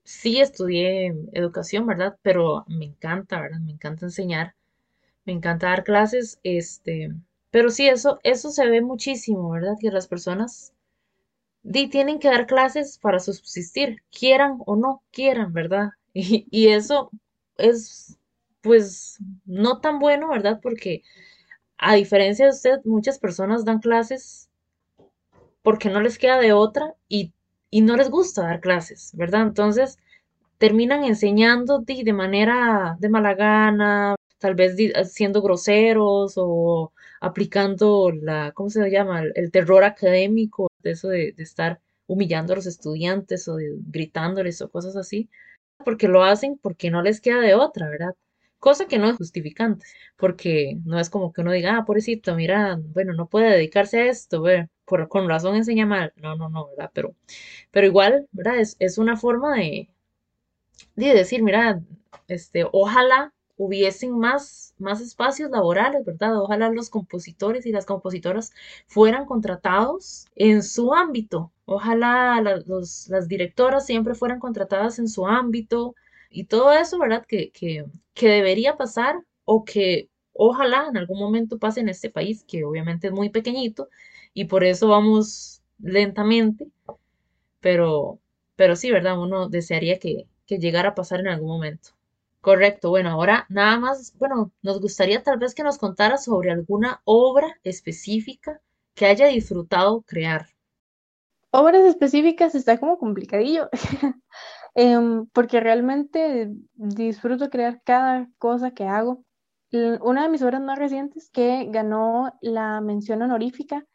Sí 0.04 0.42
estudié 0.42 1.14
educación, 1.34 1.88
¿verdad? 1.88 2.18
Pero 2.24 2.66
me 2.68 2.86
encanta, 2.86 3.42
¿verdad? 3.42 3.60
Me 3.62 3.72
encanta 3.74 4.06
enseñar, 4.08 4.56
me 5.26 5.34
encanta 5.34 5.68
dar 5.70 5.84
clases, 5.86 6.40
este, 6.44 7.12
pero 7.52 7.70
sí, 7.72 7.88
eso, 7.90 8.20
eso 8.24 8.52
se 8.52 8.68
ve 8.70 8.82
muchísimo, 8.82 9.52
¿verdad? 9.52 9.76
Que 9.82 9.92
las 9.92 10.08
personas 10.08 10.74
tienen 11.64 12.20
que 12.20 12.28
dar 12.30 12.48
clases 12.48 12.98
para 13.00 13.20
subsistir, 13.20 14.04
quieran 14.12 14.58
o 14.66 14.76
no 14.76 15.04
quieran, 15.12 15.54
¿verdad? 15.54 15.90
Y, 16.14 16.46
y 16.52 16.68
eso 16.68 17.10
es, 17.58 18.18
pues, 18.62 19.18
no 19.46 19.80
tan 19.80 20.00
bueno, 20.00 20.28
¿verdad? 20.30 20.60
Porque 20.62 21.04
a 21.80 21.96
diferencia 21.96 22.46
de 22.46 22.52
usted, 22.52 22.82
muchas 22.86 23.20
personas 23.20 23.66
dan 23.66 23.80
clases 23.80 24.51
porque 25.62 25.90
no 25.90 26.02
les 26.02 26.18
queda 26.18 26.40
de 26.40 26.54
otra 26.54 26.96
y, 27.08 27.34
no 27.72 27.96
les 27.96 28.10
gusta 28.10 28.44
dar 28.44 28.60
clases, 28.60 29.12
¿verdad? 29.16 29.44
Entonces 29.44 29.98
terminan 30.58 31.04
enseñando 31.06 31.80
de, 31.80 32.14
manera 32.14 32.98
de 33.00 33.10
mala 33.10 33.34
gana, 33.36 34.16
tal 34.40 34.56
vez 34.56 34.76
siendo 35.12 35.42
groseros 35.42 36.34
o 36.38 36.92
aplicando 37.22 38.12
la, 38.12 38.52
¿cómo 38.54 38.70
se 38.70 38.90
llama? 38.92 39.24
El, 39.36 39.52
terror 39.52 39.84
académico, 39.84 40.70
de 40.84 40.92
eso 40.92 41.10
de, 41.10 41.34
de, 41.34 41.44
estar 41.44 41.80
humillando 42.08 42.54
a 42.54 42.58
los 42.58 42.66
estudiantes 42.68 43.48
o 43.48 43.56
de, 43.56 43.72
gritándoles 43.88 44.62
o 44.62 44.70
cosas 44.70 44.96
así, 44.98 45.30
porque 45.86 46.08
lo 46.08 46.24
hacen 46.24 46.58
porque 46.62 46.92
no 46.92 47.02
les 47.02 47.22
queda 47.22 47.42
de 47.42 47.56
otra, 47.56 47.90
¿verdad? 47.90 48.16
Cosa 48.62 48.88
que 48.88 49.00
no 49.00 49.10
es 49.10 49.18
justificante, 49.18 49.86
porque 50.18 50.78
no 50.86 51.00
es 51.00 51.10
como 51.12 51.34
que 51.34 51.42
uno 51.42 51.52
diga, 51.54 51.78
ah, 51.78 51.86
pobrecito, 51.86 52.36
mira, 52.36 52.78
bueno, 52.94 53.14
no 53.16 53.28
puede 53.30 53.52
dedicarse 53.52 54.02
a 54.02 54.06
esto, 54.08 54.42
ver, 54.44 54.70
por, 54.86 55.10
con 55.10 55.28
razón 55.30 55.58
enseña 55.58 55.86
mal, 55.88 56.14
no, 56.18 56.36
no, 56.38 56.50
no, 56.50 56.70
¿verdad? 56.70 56.92
Pero, 56.94 57.16
pero 57.72 57.88
igual, 57.88 58.28
¿verdad? 58.34 58.60
Es, 58.60 58.78
es 58.80 58.98
una 59.00 59.18
forma 59.18 59.56
de, 59.58 59.90
de 60.96 61.14
decir, 61.14 61.44
mira, 61.44 61.82
este, 62.28 62.66
ojalá 62.72 63.34
hubiesen 63.58 64.18
más, 64.18 64.74
más 64.80 65.02
espacios 65.02 65.52
laborales, 65.52 66.04
¿verdad? 66.06 66.40
Ojalá 66.42 66.70
los 66.70 66.90
compositores 66.90 67.66
y 67.66 67.72
las 67.72 67.86
compositoras 67.86 68.52
fueran 68.88 69.26
contratados 69.26 70.26
en 70.36 70.64
su 70.64 70.94
ámbito. 70.94 71.52
Ojalá 71.66 72.42
las 72.42 73.28
directoras 73.28 73.86
siempre 73.86 74.16
fueran 74.16 74.40
contratadas 74.40 74.98
en 75.00 75.08
su 75.08 75.28
ámbito, 75.28 75.96
y 76.34 76.46
todo 76.46 76.72
eso, 76.72 76.98
¿verdad? 76.98 77.26
Que, 77.28 77.52
que, 77.52 77.86
que 78.14 78.28
debería 78.30 78.78
pasar 78.78 79.16
o 79.46 79.64
que 79.66 80.10
ojalá 80.34 80.88
en 80.90 80.98
algún 80.98 81.20
momento 81.20 81.60
pase 81.60 81.82
en 81.82 81.90
este 81.90 82.10
país, 82.10 82.44
que 82.48 82.64
obviamente 82.66 83.08
es 83.08 83.14
muy 83.14 83.30
pequeñito 83.30 83.90
y 84.34 84.46
por 84.46 84.64
eso 84.64 84.88
vamos 84.90 85.62
lentamente, 85.80 86.68
pero, 87.60 88.20
pero 88.56 88.76
sí, 88.76 88.92
¿verdad? 88.92 89.20
Uno 89.20 89.50
desearía 89.50 90.00
que, 90.00 90.28
que 90.48 90.60
llegara 90.60 90.90
a 90.90 90.96
pasar 90.96 91.20
en 91.22 91.28
algún 91.30 91.50
momento. 91.50 91.90
Correcto, 92.42 92.90
bueno, 92.90 93.10
ahora 93.12 93.46
nada 93.50 93.80
más, 93.80 94.14
bueno, 94.18 94.52
nos 94.64 94.82
gustaría 94.82 95.24
tal 95.24 95.38
vez 95.40 95.54
que 95.56 95.64
nos 95.64 95.78
contara 95.78 96.18
sobre 96.18 96.52
alguna 96.52 97.02
obra 97.06 97.60
específica 97.64 98.62
que 98.96 99.06
haya 99.06 99.28
disfrutado 99.28 100.02
crear. 100.02 100.48
Obras 101.52 101.86
específicas 101.86 102.56
está 102.56 102.78
como 102.80 102.98
complicadillo, 102.98 103.70
em, 104.76 105.26
porque 105.28 105.60
realmente 105.60 106.52
disfruto 106.74 107.50
crear 107.50 107.82
cada 107.84 108.30
cosa 108.38 108.72
que 108.72 108.86
hago. 108.86 109.24
Una 110.02 110.24
de 110.24 110.30
mis 110.30 110.42
obras 110.44 110.62
más 110.62 110.78
recientes 110.78 111.30
que 111.32 111.68
ganó 111.70 112.34
la 112.42 112.82
mención 112.82 113.22
honorífica 113.22 113.86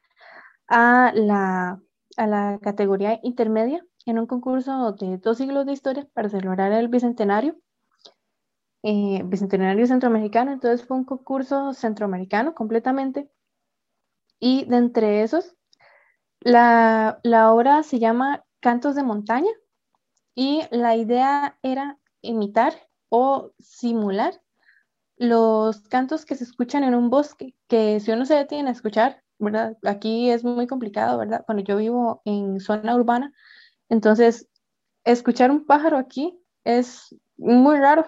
a 0.68 1.12
la, 1.14 1.80
a 2.16 2.26
la 2.26 2.58
categoría 2.62 3.20
intermedia 3.22 3.84
en 4.06 4.18
un 4.18 4.26
concurso 4.26 4.92
de 4.92 5.18
dos 5.18 5.38
siglos 5.38 5.66
de 5.66 5.72
historia 5.72 6.08
para 6.14 6.28
celebrar 6.28 6.72
el 6.72 6.88
bicentenario, 6.88 7.56
eh, 8.82 9.22
bicentenario 9.24 9.86
centroamericano. 9.86 10.52
Entonces 10.52 10.86
fue 10.86 10.96
un 10.96 11.04
concurso 11.04 11.74
centroamericano 11.74 12.54
completamente. 12.54 13.30
Y 14.38 14.64
de 14.66 14.76
entre 14.76 15.22
esos, 15.22 15.54
la, 16.40 17.20
la 17.22 17.52
obra 17.52 17.82
se 17.82 17.98
llama 17.98 18.44
Cantos 18.60 18.94
de 18.94 19.02
Montaña 19.02 19.50
y 20.36 20.62
la 20.70 20.94
idea 20.94 21.58
era 21.62 21.98
imitar 22.20 22.74
o 23.08 23.52
simular 23.58 24.40
los 25.16 25.80
cantos 25.88 26.26
que 26.26 26.34
se 26.34 26.44
escuchan 26.44 26.84
en 26.84 26.94
un 26.94 27.08
bosque, 27.10 27.54
que 27.68 27.98
si 28.00 28.12
uno 28.12 28.26
se 28.26 28.34
detiene 28.34 28.68
a 28.68 28.72
escuchar, 28.72 29.22
¿verdad? 29.38 29.78
Aquí 29.82 30.30
es 30.30 30.44
muy 30.44 30.66
complicado, 30.66 31.18
¿verdad? 31.18 31.42
Cuando 31.46 31.64
yo 31.64 31.78
vivo 31.78 32.20
en 32.26 32.60
zona 32.60 32.94
urbana, 32.94 33.32
entonces 33.88 34.48
escuchar 35.04 35.50
un 35.50 35.64
pájaro 35.64 35.96
aquí 35.96 36.38
es 36.64 37.16
muy 37.38 37.78
raro, 37.78 38.04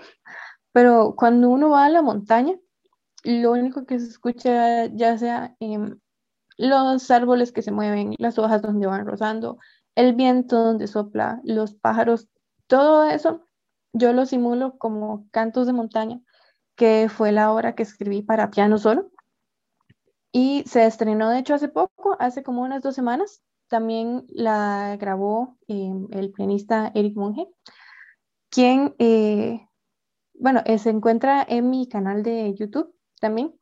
pero 0.72 1.14
cuando 1.16 1.48
uno 1.48 1.70
va 1.70 1.86
a 1.86 1.90
la 1.90 2.02
montaña, 2.02 2.56
lo 3.24 3.52
único 3.52 3.86
que 3.86 3.98
se 3.98 4.08
escucha 4.08 4.86
ya 4.86 5.16
sea 5.16 5.56
em, 5.60 5.98
los 6.58 7.10
árboles 7.10 7.52
que 7.52 7.62
se 7.62 7.72
mueven, 7.72 8.14
las 8.18 8.38
hojas 8.38 8.60
donde 8.60 8.86
van 8.86 9.06
rozando, 9.06 9.58
el 9.98 10.14
viento 10.14 10.62
donde 10.62 10.86
sopla, 10.86 11.40
los 11.42 11.74
pájaros, 11.74 12.28
todo 12.68 13.10
eso 13.10 13.48
yo 13.92 14.12
lo 14.12 14.26
simulo 14.26 14.78
como 14.78 15.28
cantos 15.32 15.66
de 15.66 15.72
montaña, 15.72 16.20
que 16.76 17.08
fue 17.08 17.32
la 17.32 17.52
obra 17.52 17.74
que 17.74 17.82
escribí 17.82 18.22
para 18.22 18.50
piano 18.50 18.78
solo. 18.78 19.10
Y 20.30 20.62
se 20.66 20.86
estrenó, 20.86 21.30
de 21.30 21.40
hecho, 21.40 21.54
hace 21.54 21.68
poco, 21.68 22.16
hace 22.20 22.44
como 22.44 22.62
unas 22.62 22.80
dos 22.80 22.94
semanas. 22.94 23.42
También 23.66 24.24
la 24.28 24.96
grabó 25.00 25.58
em, 25.66 26.06
el 26.12 26.30
pianista 26.30 26.92
Eric 26.94 27.16
Monge, 27.16 27.48
quien, 28.50 28.94
eh, 29.00 29.66
bueno, 30.34 30.62
eh, 30.64 30.78
se 30.78 30.90
encuentra 30.90 31.44
en 31.48 31.70
mi 31.70 31.88
canal 31.88 32.22
de 32.22 32.54
YouTube 32.54 32.94
también. 33.20 33.52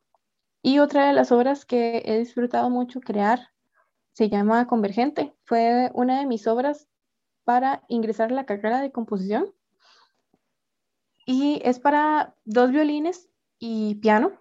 Y 0.60 0.80
otra 0.80 1.06
de 1.06 1.14
las 1.14 1.32
obras 1.32 1.64
que 1.64 2.02
he 2.04 2.18
disfrutado 2.18 2.68
mucho 2.68 3.00
crear 3.00 3.48
se 4.16 4.30
llama 4.30 4.66
Convergente. 4.66 5.34
Fue 5.44 5.90
una 5.92 6.18
de 6.18 6.24
mis 6.26 6.46
obras 6.46 6.88
para 7.44 7.82
ingresar 7.86 8.32
a 8.32 8.34
la 8.34 8.46
carrera 8.46 8.80
de 8.80 8.90
composición. 8.90 9.52
Y 11.26 11.60
es 11.64 11.78
para 11.78 12.34
dos 12.46 12.70
violines 12.70 13.28
y 13.58 13.96
piano. 13.96 14.32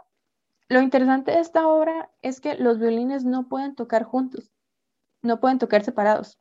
Lo 0.69 0.81
interesante 0.81 1.31
de 1.31 1.41
esta 1.41 1.67
obra 1.67 2.09
es 2.21 2.39
que 2.39 2.55
los 2.55 2.79
violines 2.79 3.25
no 3.25 3.49
pueden 3.49 3.75
tocar 3.75 4.03
juntos, 4.03 4.49
no 5.21 5.41
pueden 5.41 5.59
tocar 5.59 5.83
separados, 5.83 6.39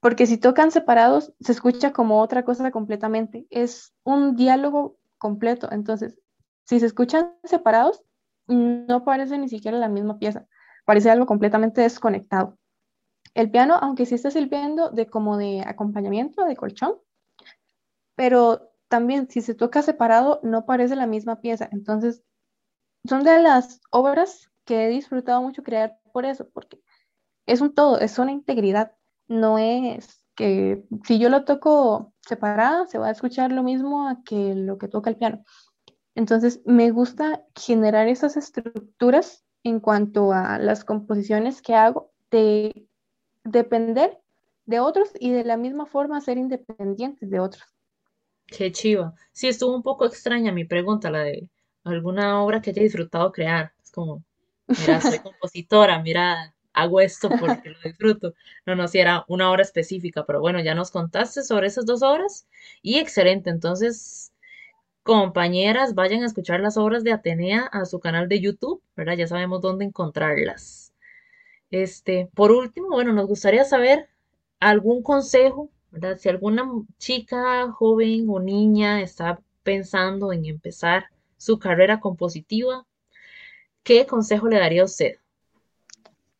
porque 0.00 0.26
si 0.26 0.36
tocan 0.36 0.72
separados 0.72 1.32
se 1.40 1.52
escucha 1.52 1.92
como 1.92 2.20
otra 2.20 2.44
cosa 2.44 2.72
completamente, 2.72 3.46
es 3.50 3.94
un 4.02 4.36
diálogo 4.36 4.98
completo, 5.16 5.70
entonces 5.70 6.18
si 6.64 6.80
se 6.80 6.86
escuchan 6.86 7.34
separados 7.44 8.02
no 8.48 9.04
parece 9.04 9.38
ni 9.38 9.48
siquiera 9.48 9.78
la 9.78 9.88
misma 9.88 10.18
pieza, 10.18 10.46
parece 10.84 11.10
algo 11.10 11.26
completamente 11.26 11.80
desconectado. 11.80 12.58
El 13.34 13.50
piano, 13.50 13.78
aunque 13.80 14.06
sí 14.06 14.14
está 14.14 14.30
sirviendo 14.30 14.90
de 14.90 15.06
como 15.06 15.36
de 15.36 15.62
acompañamiento, 15.66 16.44
de 16.44 16.56
colchón, 16.56 16.96
pero 18.14 18.70
también 18.88 19.28
si 19.30 19.40
se 19.40 19.54
toca 19.54 19.82
separado 19.82 20.40
no 20.42 20.66
parece 20.66 20.96
la 20.96 21.06
misma 21.06 21.40
pieza, 21.40 21.68
entonces 21.72 22.22
son 23.08 23.24
de 23.24 23.40
las 23.40 23.80
obras 23.90 24.50
que 24.64 24.84
he 24.84 24.88
disfrutado 24.88 25.40
mucho 25.42 25.62
crear 25.62 25.98
por 26.12 26.26
eso, 26.26 26.48
porque 26.50 26.80
es 27.46 27.60
un 27.60 27.74
todo, 27.74 27.98
es 27.98 28.18
una 28.18 28.32
integridad, 28.32 28.92
no 29.28 29.58
es 29.58 30.22
que 30.34 30.84
si 31.04 31.18
yo 31.18 31.28
lo 31.28 31.44
toco 31.44 32.12
separada, 32.20 32.86
se 32.86 32.98
va 32.98 33.08
a 33.08 33.12
escuchar 33.12 33.52
lo 33.52 33.62
mismo 33.62 34.08
a 34.08 34.22
que 34.24 34.54
lo 34.54 34.78
que 34.78 34.88
toca 34.88 35.10
el 35.10 35.16
piano. 35.16 35.44
Entonces, 36.14 36.60
me 36.66 36.90
gusta 36.90 37.44
generar 37.54 38.08
esas 38.08 38.36
estructuras 38.36 39.44
en 39.64 39.80
cuanto 39.80 40.32
a 40.32 40.58
las 40.58 40.84
composiciones 40.84 41.62
que 41.62 41.74
hago, 41.74 42.10
de 42.30 42.86
depender 43.44 44.18
de 44.66 44.80
otros 44.80 45.10
y 45.18 45.30
de 45.30 45.44
la 45.44 45.56
misma 45.56 45.86
forma 45.86 46.20
ser 46.20 46.38
independientes 46.38 47.30
de 47.30 47.40
otros. 47.40 47.64
Qué 48.46 48.70
chiva. 48.72 49.14
Sí, 49.32 49.48
estuvo 49.48 49.74
un 49.74 49.82
poco 49.82 50.06
extraña 50.06 50.52
mi 50.52 50.64
pregunta, 50.64 51.10
la 51.10 51.20
de 51.20 51.48
alguna 51.84 52.42
obra 52.42 52.60
que 52.60 52.70
haya 52.70 52.82
disfrutado 52.82 53.32
crear. 53.32 53.72
Es 53.82 53.90
como, 53.90 54.24
mira, 54.68 55.00
soy 55.00 55.18
compositora, 55.22 56.02
mira, 56.02 56.54
hago 56.72 57.00
esto 57.00 57.28
porque 57.38 57.70
lo 57.70 57.78
disfruto. 57.84 58.34
No, 58.66 58.76
no, 58.76 58.88
si 58.88 58.98
era 58.98 59.24
una 59.28 59.50
obra 59.50 59.62
específica, 59.62 60.24
pero 60.26 60.40
bueno, 60.40 60.60
ya 60.60 60.74
nos 60.74 60.90
contaste 60.90 61.42
sobre 61.42 61.66
esas 61.68 61.86
dos 61.86 62.02
obras 62.02 62.46
y 62.82 62.98
excelente. 62.98 63.50
Entonces, 63.50 64.31
compañeras, 65.02 65.94
vayan 65.94 66.22
a 66.22 66.26
escuchar 66.26 66.60
las 66.60 66.76
obras 66.76 67.04
de 67.04 67.12
Atenea 67.12 67.62
a 67.72 67.84
su 67.84 68.00
canal 68.00 68.28
de 68.28 68.40
YouTube, 68.40 68.82
¿verdad? 68.96 69.16
Ya 69.16 69.26
sabemos 69.26 69.60
dónde 69.60 69.84
encontrarlas. 69.84 70.92
Este, 71.70 72.28
por 72.34 72.52
último, 72.52 72.88
bueno, 72.90 73.12
nos 73.12 73.26
gustaría 73.26 73.64
saber 73.64 74.08
algún 74.60 75.02
consejo, 75.02 75.70
¿verdad? 75.90 76.18
Si 76.18 76.28
alguna 76.28 76.70
chica, 76.98 77.70
joven 77.72 78.26
o 78.28 78.40
niña 78.40 79.00
está 79.00 79.40
pensando 79.62 80.32
en 80.32 80.44
empezar 80.44 81.06
su 81.36 81.58
carrera 81.58 81.98
compositiva, 81.98 82.86
¿qué 83.82 84.06
consejo 84.06 84.48
le 84.48 84.58
daría 84.58 84.82
a 84.82 84.86
usted? 84.86 85.16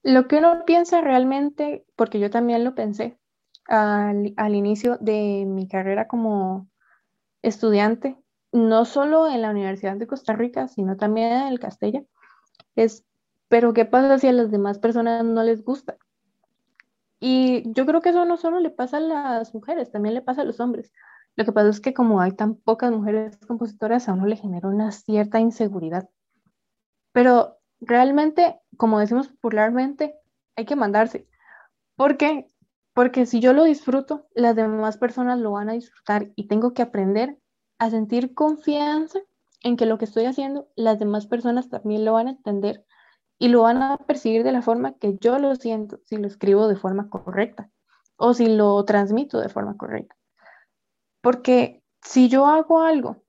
Lo 0.02 0.28
que 0.28 0.36
uno 0.36 0.64
piensa 0.64 1.00
realmente, 1.00 1.84
porque 1.96 2.20
yo 2.20 2.30
también 2.30 2.64
lo 2.64 2.74
pensé 2.74 3.16
al, 3.66 4.34
al 4.36 4.54
inicio 4.54 4.98
de 5.00 5.44
mi 5.46 5.68
carrera 5.68 6.08
como 6.08 6.68
estudiante, 7.40 8.16
no 8.52 8.84
solo 8.84 9.28
en 9.28 9.42
la 9.42 9.50
Universidad 9.50 9.96
de 9.96 10.06
Costa 10.06 10.34
Rica, 10.34 10.68
sino 10.68 10.96
también 10.96 11.32
en 11.32 11.48
el 11.48 11.58
Castella, 11.58 12.04
es, 12.76 13.04
pero 13.48 13.72
¿qué 13.72 13.84
pasa 13.84 14.18
si 14.18 14.28
a 14.28 14.32
las 14.32 14.50
demás 14.50 14.78
personas 14.78 15.24
no 15.24 15.42
les 15.42 15.64
gusta? 15.64 15.96
Y 17.18 17.62
yo 17.72 17.86
creo 17.86 18.00
que 18.00 18.10
eso 18.10 18.24
no 18.24 18.36
solo 18.36 18.60
le 18.60 18.70
pasa 18.70 18.98
a 18.98 19.00
las 19.00 19.54
mujeres, 19.54 19.90
también 19.90 20.14
le 20.14 20.22
pasa 20.22 20.42
a 20.42 20.44
los 20.44 20.60
hombres. 20.60 20.92
Lo 21.36 21.44
que 21.44 21.52
pasa 21.52 21.68
es 21.68 21.80
que 21.80 21.94
como 21.94 22.20
hay 22.20 22.32
tan 22.32 22.56
pocas 22.56 22.90
mujeres 22.90 23.38
compositoras, 23.46 24.08
a 24.08 24.12
uno 24.12 24.26
le 24.26 24.36
genera 24.36 24.68
una 24.68 24.92
cierta 24.92 25.40
inseguridad. 25.40 26.08
Pero 27.12 27.58
realmente, 27.80 28.60
como 28.76 28.98
decimos 28.98 29.28
popularmente, 29.28 30.16
hay 30.56 30.64
que 30.64 30.76
mandarse. 30.76 31.28
¿Por 31.96 32.16
qué? 32.16 32.48
Porque 32.92 33.24
si 33.24 33.40
yo 33.40 33.52
lo 33.52 33.64
disfruto, 33.64 34.26
las 34.34 34.56
demás 34.56 34.98
personas 34.98 35.38
lo 35.38 35.52
van 35.52 35.70
a 35.70 35.74
disfrutar 35.74 36.30
y 36.36 36.48
tengo 36.48 36.74
que 36.74 36.82
aprender 36.82 37.38
a 37.82 37.90
sentir 37.90 38.32
confianza 38.32 39.18
en 39.60 39.76
que 39.76 39.86
lo 39.86 39.98
que 39.98 40.04
estoy 40.04 40.26
haciendo, 40.26 40.68
las 40.76 41.00
demás 41.00 41.26
personas 41.26 41.68
también 41.68 42.04
lo 42.04 42.12
van 42.12 42.28
a 42.28 42.30
entender 42.30 42.86
y 43.40 43.48
lo 43.48 43.62
van 43.62 43.82
a 43.82 43.96
percibir 43.96 44.44
de 44.44 44.52
la 44.52 44.62
forma 44.62 44.94
que 44.98 45.18
yo 45.20 45.40
lo 45.40 45.56
siento, 45.56 45.98
si 46.04 46.16
lo 46.16 46.28
escribo 46.28 46.68
de 46.68 46.76
forma 46.76 47.10
correcta 47.10 47.70
o 48.16 48.34
si 48.34 48.46
lo 48.46 48.84
transmito 48.84 49.40
de 49.40 49.48
forma 49.48 49.76
correcta. 49.76 50.14
Porque 51.22 51.82
si 52.00 52.28
yo 52.28 52.46
hago 52.46 52.82
algo 52.82 53.24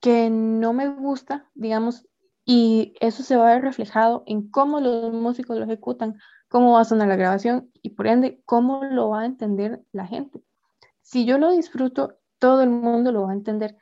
que 0.00 0.30
no 0.30 0.72
me 0.72 0.88
gusta, 0.88 1.50
digamos, 1.54 2.06
y 2.44 2.94
eso 3.00 3.24
se 3.24 3.34
va 3.34 3.50
a 3.50 3.54
ver 3.54 3.62
reflejado 3.62 4.22
en 4.26 4.48
cómo 4.48 4.78
los 4.78 5.12
músicos 5.12 5.58
lo 5.58 5.64
ejecutan, 5.64 6.20
cómo 6.46 6.74
va 6.74 6.82
a 6.82 6.84
sonar 6.84 7.08
la 7.08 7.16
grabación 7.16 7.68
y 7.82 7.90
por 7.90 8.06
ende 8.06 8.40
cómo 8.44 8.84
lo 8.84 9.08
va 9.08 9.22
a 9.22 9.26
entender 9.26 9.82
la 9.90 10.06
gente. 10.06 10.40
Si 11.02 11.24
yo 11.24 11.36
lo 11.38 11.50
disfruto, 11.50 12.18
todo 12.38 12.62
el 12.62 12.70
mundo 12.70 13.12
lo 13.12 13.22
va 13.22 13.30
a 13.30 13.34
entender. 13.34 13.76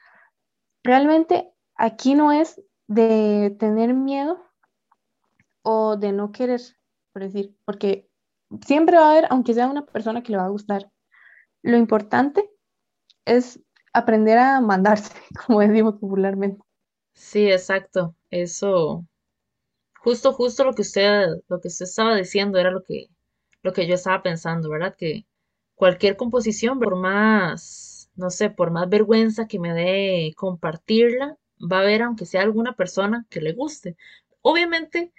Realmente 0.87 1.53
aquí 1.75 2.14
no 2.14 2.31
es 2.31 2.62
de 2.87 3.57
tener 3.59 3.92
miedo 3.92 4.38
o 5.62 5.96
de 5.96 6.12
no 6.12 6.31
querer, 6.31 6.61
por 7.12 7.22
decir, 7.22 7.57
porque 7.64 8.09
siempre 8.64 8.96
va 8.96 9.09
a 9.09 9.11
haber, 9.11 9.27
aunque 9.31 9.53
sea 9.53 9.66
una 9.66 9.85
persona 9.85 10.22
que 10.22 10.31
le 10.31 10.38
va 10.38 10.44
a 10.44 10.51
gustar. 10.51 10.88
Lo 11.62 11.77
importante 11.77 12.49
es 13.25 13.61
aprender 13.92 14.38
a 14.38 14.61
mandarse, 14.61 15.12
como 15.46 15.59
decimos 15.59 15.94
popularmente. 15.94 16.62
Sí, 17.14 17.51
exacto. 17.51 18.14
Eso, 18.31 19.05
justo, 20.05 20.33
justo 20.35 20.62
lo 20.62 20.72
que 20.72 20.83
usted, 20.83 21.27
lo 21.49 21.61
que 21.61 21.66
usted 21.66 21.87
estaba 21.87 22.14
diciendo 22.14 22.61
era 22.61 22.70
lo 22.70 22.85
que, 22.85 23.09
lo 23.62 23.72
que 23.72 23.88
yo 23.88 23.96
estaba 23.96 24.22
pensando, 24.22 24.70
¿verdad? 24.70 24.94
Que 24.96 25.27
cualquier 25.75 26.16
composición, 26.16 26.79
por 26.79 26.94
más, 26.94 27.95
no 28.16 28.31
sé, 28.31 28.50
por 28.50 28.70
más 28.70 28.88
vergüenza 28.88 29.46
que 29.48 29.59
me 29.61 29.72
dé 29.74 30.33
compartirla, 30.37 31.37
va 31.61 31.79
a 31.79 31.81
haber, 31.83 32.02
aunque 32.02 32.26
sea 32.26 32.42
alguna 32.42 32.74
persona 32.76 33.26
que 33.31 33.40
le 33.40 33.52
guste. 33.55 33.96
Obviamente, 34.42 35.12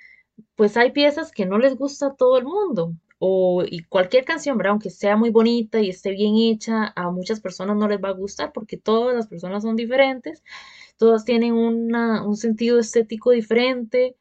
pues 0.55 0.77
hay 0.77 0.91
piezas 0.91 1.31
que 1.31 1.45
no 1.45 1.57
les 1.57 1.75
gusta 1.77 2.07
a 2.07 2.15
todo 2.15 2.37
el 2.37 2.45
mundo. 2.45 2.93
O 3.19 3.63
y 3.65 3.83
cualquier 3.83 4.25
canción, 4.25 4.57
¿verdad? 4.57 4.71
Aunque 4.73 4.91
sea 4.91 5.17
muy 5.17 5.31
bonita 5.31 5.81
y 5.81 5.89
esté 5.89 6.11
bien 6.11 6.35
hecha, 6.37 6.93
a 6.95 7.09
muchas 7.11 7.39
personas 7.41 7.75
no 7.77 7.87
les 7.87 7.99
va 8.03 8.09
a 8.09 8.11
gustar 8.13 8.51
porque 8.53 8.77
todas 8.77 9.15
las 9.15 9.27
personas 9.27 9.63
son 9.63 9.75
diferentes, 9.75 10.43
todas 10.97 11.25
tienen 11.25 11.53
una- 11.53 12.25
un 12.27 12.37
sentido 12.37 12.79
estético 12.79 13.31
diferente, 13.31 14.15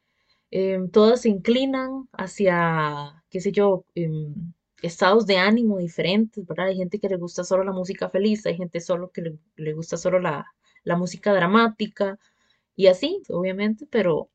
em, 0.51 0.89
todas 0.91 1.21
se 1.21 1.29
inclinan 1.29 2.07
hacia, 2.13 3.23
qué 3.29 3.41
sé 3.41 3.51
yo, 3.51 3.85
em, 3.95 4.53
estados 4.81 5.25
de 5.27 5.37
ánimo 5.37 5.77
diferentes, 5.79 6.45
¿verdad? 6.47 6.67
Hay 6.67 6.77
gente 6.77 6.99
que 6.99 7.09
le 7.09 7.17
gusta 7.17 7.43
solo 7.43 7.63
la 7.63 7.71
música 7.73 8.09
feliz, 8.09 8.45
hay 8.45 8.57
gente 8.57 8.79
solo 8.81 9.11
que 9.11 9.21
le, 9.55 9.73
gusta 9.73 9.97
solo 9.97 10.19
la, 10.19 10.45
la 10.83 10.95
música 10.97 11.33
dramática 11.33 12.19
y 12.75 12.87
así, 12.87 13.23
obviamente, 13.29 13.87
pero 13.91 14.29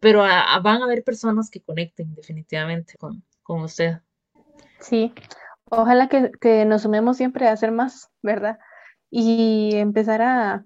pero 0.00 0.22
a- 0.24 0.54
a- 0.54 0.60
van 0.60 0.82
a 0.82 0.84
haber 0.86 1.04
personas 1.04 1.50
que 1.50 1.62
conecten 1.62 2.14
definitivamente 2.14 2.94
con, 2.98 3.24
con 3.42 3.62
usted. 3.62 3.98
Sí, 4.80 5.12
ojalá 5.70 6.08
que, 6.08 6.30
que 6.40 6.64
nos 6.64 6.82
sumemos 6.82 7.16
siempre 7.16 7.48
a 7.48 7.52
hacer 7.52 7.72
más, 7.72 8.10
¿verdad? 8.22 8.58
Y 9.10 9.74
empezar 9.76 10.22
a, 10.22 10.64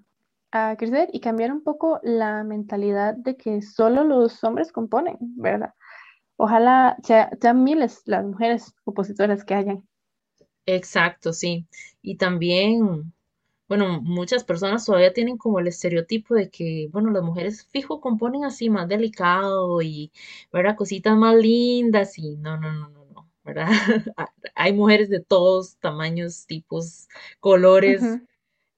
a 0.51 0.75
crecer 0.77 1.09
y 1.13 1.19
cambiar 1.21 1.51
un 1.51 1.63
poco 1.63 1.99
la 2.03 2.43
mentalidad 2.43 3.15
de 3.15 3.37
que 3.37 3.61
solo 3.61 4.03
los 4.03 4.43
hombres 4.43 4.71
componen, 4.71 5.17
¿verdad? 5.21 5.73
Ojalá 6.41 6.97
sea- 7.03 7.29
sean 7.41 7.63
miles 7.63 8.01
las 8.05 8.25
mujeres 8.25 8.73
compositoras 8.83 9.45
que 9.45 9.53
hayan. 9.55 9.87
Exacto, 10.65 11.33
sí. 11.33 11.67
Y 12.01 12.17
también, 12.17 13.13
bueno, 13.67 14.01
muchas 14.01 14.43
personas 14.43 14.85
todavía 14.85 15.13
tienen 15.13 15.37
como 15.37 15.59
el 15.59 15.67
estereotipo 15.67 16.35
de 16.35 16.49
que, 16.49 16.89
bueno, 16.91 17.11
las 17.11 17.23
mujeres 17.23 17.67
fijo 17.71 18.01
componen 18.01 18.45
así 18.45 18.69
más 18.69 18.87
delicado 18.87 19.81
y, 19.81 20.11
¿verdad? 20.53 20.75
Cositas 20.77 21.17
más 21.17 21.35
lindas 21.35 22.17
y 22.19 22.37
no, 22.37 22.57
no, 22.57 22.71
no, 22.73 22.89
no, 22.89 23.05
no, 23.05 23.31
¿verdad? 23.43 23.67
Hay 24.55 24.73
mujeres 24.73 25.09
de 25.09 25.21
todos 25.21 25.77
tamaños, 25.77 26.45
tipos, 26.47 27.07
colores 27.39 28.19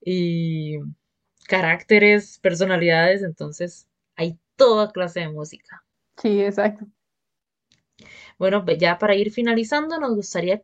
y 0.02 0.78
caracteres, 1.48 2.38
personalidades, 2.40 3.22
entonces 3.22 3.88
hay 4.16 4.38
toda 4.56 4.92
clase 4.92 5.20
de 5.20 5.30
música. 5.30 5.84
Sí, 6.16 6.40
exacto. 6.42 6.86
Bueno, 8.38 8.64
pues 8.64 8.78
ya 8.78 8.98
para 8.98 9.14
ir 9.14 9.30
finalizando, 9.30 9.98
nos 9.98 10.14
gustaría 10.14 10.62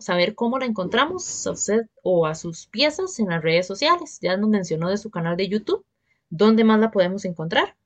saber 0.00 0.34
cómo 0.34 0.58
la 0.58 0.66
encontramos 0.66 1.46
a 1.46 1.50
usted 1.50 1.86
o 2.02 2.26
a 2.26 2.34
sus 2.34 2.66
piezas 2.66 3.18
en 3.18 3.28
las 3.28 3.42
redes 3.42 3.66
sociales. 3.66 4.18
Ya 4.20 4.36
nos 4.36 4.48
mencionó 4.48 4.88
de 4.88 4.96
su 4.96 5.10
canal 5.10 5.36
de 5.36 5.48
YouTube. 5.48 5.84
¿Dónde 6.30 6.64
más 6.64 6.80
la 6.80 6.90
podemos 6.90 7.24
encontrar? 7.24 7.76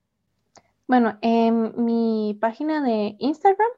Bueno, 0.86 1.18
en 1.20 1.84
mi 1.84 2.38
página 2.40 2.82
de 2.82 3.16
Instagram, 3.18 3.68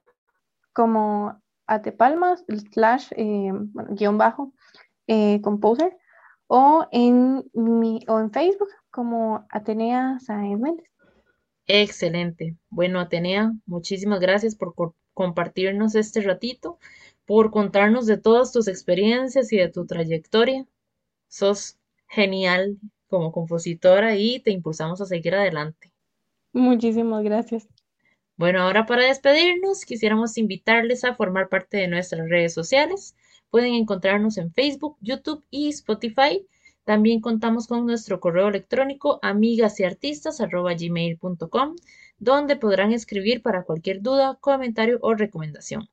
como 0.72 1.40
atepalmas 1.66 2.44
slash 2.72 3.08
eh, 3.16 3.50
bueno, 3.52 3.94
guion 3.94 4.18
bajo 4.18 4.52
eh, 5.06 5.40
composer, 5.40 5.96
o 6.46 6.86
en 6.92 7.44
mi, 7.52 8.04
o 8.06 8.20
en 8.20 8.30
Facebook 8.30 8.68
como 8.90 9.46
Atenea 9.50 10.18
Méndez. 10.58 10.88
Excelente. 11.72 12.56
Bueno, 12.68 13.00
Atenea, 13.00 13.52
muchísimas 13.64 14.20
gracias 14.20 14.54
por 14.56 14.74
co- 14.74 14.94
compartirnos 15.14 15.94
este 15.94 16.20
ratito, 16.20 16.78
por 17.24 17.50
contarnos 17.50 18.04
de 18.06 18.18
todas 18.18 18.52
tus 18.52 18.68
experiencias 18.68 19.52
y 19.52 19.56
de 19.56 19.68
tu 19.70 19.86
trayectoria. 19.86 20.66
Sos 21.28 21.78
genial 22.08 22.78
como 23.08 23.32
compositora 23.32 24.16
y 24.16 24.40
te 24.40 24.52
impulsamos 24.52 25.00
a 25.00 25.06
seguir 25.06 25.34
adelante. 25.36 25.92
Muchísimas 26.52 27.24
gracias. 27.24 27.68
Bueno, 28.36 28.62
ahora 28.62 28.86
para 28.86 29.04
despedirnos, 29.04 29.84
quisiéramos 29.84 30.36
invitarles 30.36 31.04
a 31.04 31.14
formar 31.14 31.48
parte 31.48 31.76
de 31.76 31.86
nuestras 31.86 32.28
redes 32.28 32.52
sociales. 32.52 33.14
Pueden 33.50 33.74
encontrarnos 33.74 34.36
en 34.38 34.52
Facebook, 34.52 34.96
YouTube 35.00 35.44
y 35.50 35.68
Spotify. 35.68 36.44
También 36.84 37.20
contamos 37.20 37.66
con 37.66 37.86
nuestro 37.86 38.20
correo 38.20 38.48
electrónico 38.48 39.18
amigasyartistas.gmail.com, 39.22 41.76
donde 42.18 42.56
podrán 42.56 42.92
escribir 42.92 43.42
para 43.42 43.64
cualquier 43.64 44.02
duda, 44.02 44.36
comentario 44.40 44.98
o 45.02 45.14
recomendación. 45.14 45.88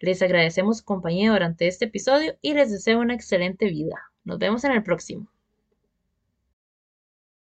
Les 0.00 0.22
agradecemos 0.22 0.78
su 0.78 0.84
compañía 0.84 1.32
durante 1.32 1.66
este 1.66 1.86
episodio 1.86 2.36
y 2.42 2.54
les 2.54 2.70
deseo 2.70 3.00
una 3.00 3.14
excelente 3.14 3.66
vida. 3.66 3.96
Nos 4.24 4.38
vemos 4.38 4.64
en 4.64 4.72
el 4.72 4.82
próximo. 4.82 5.30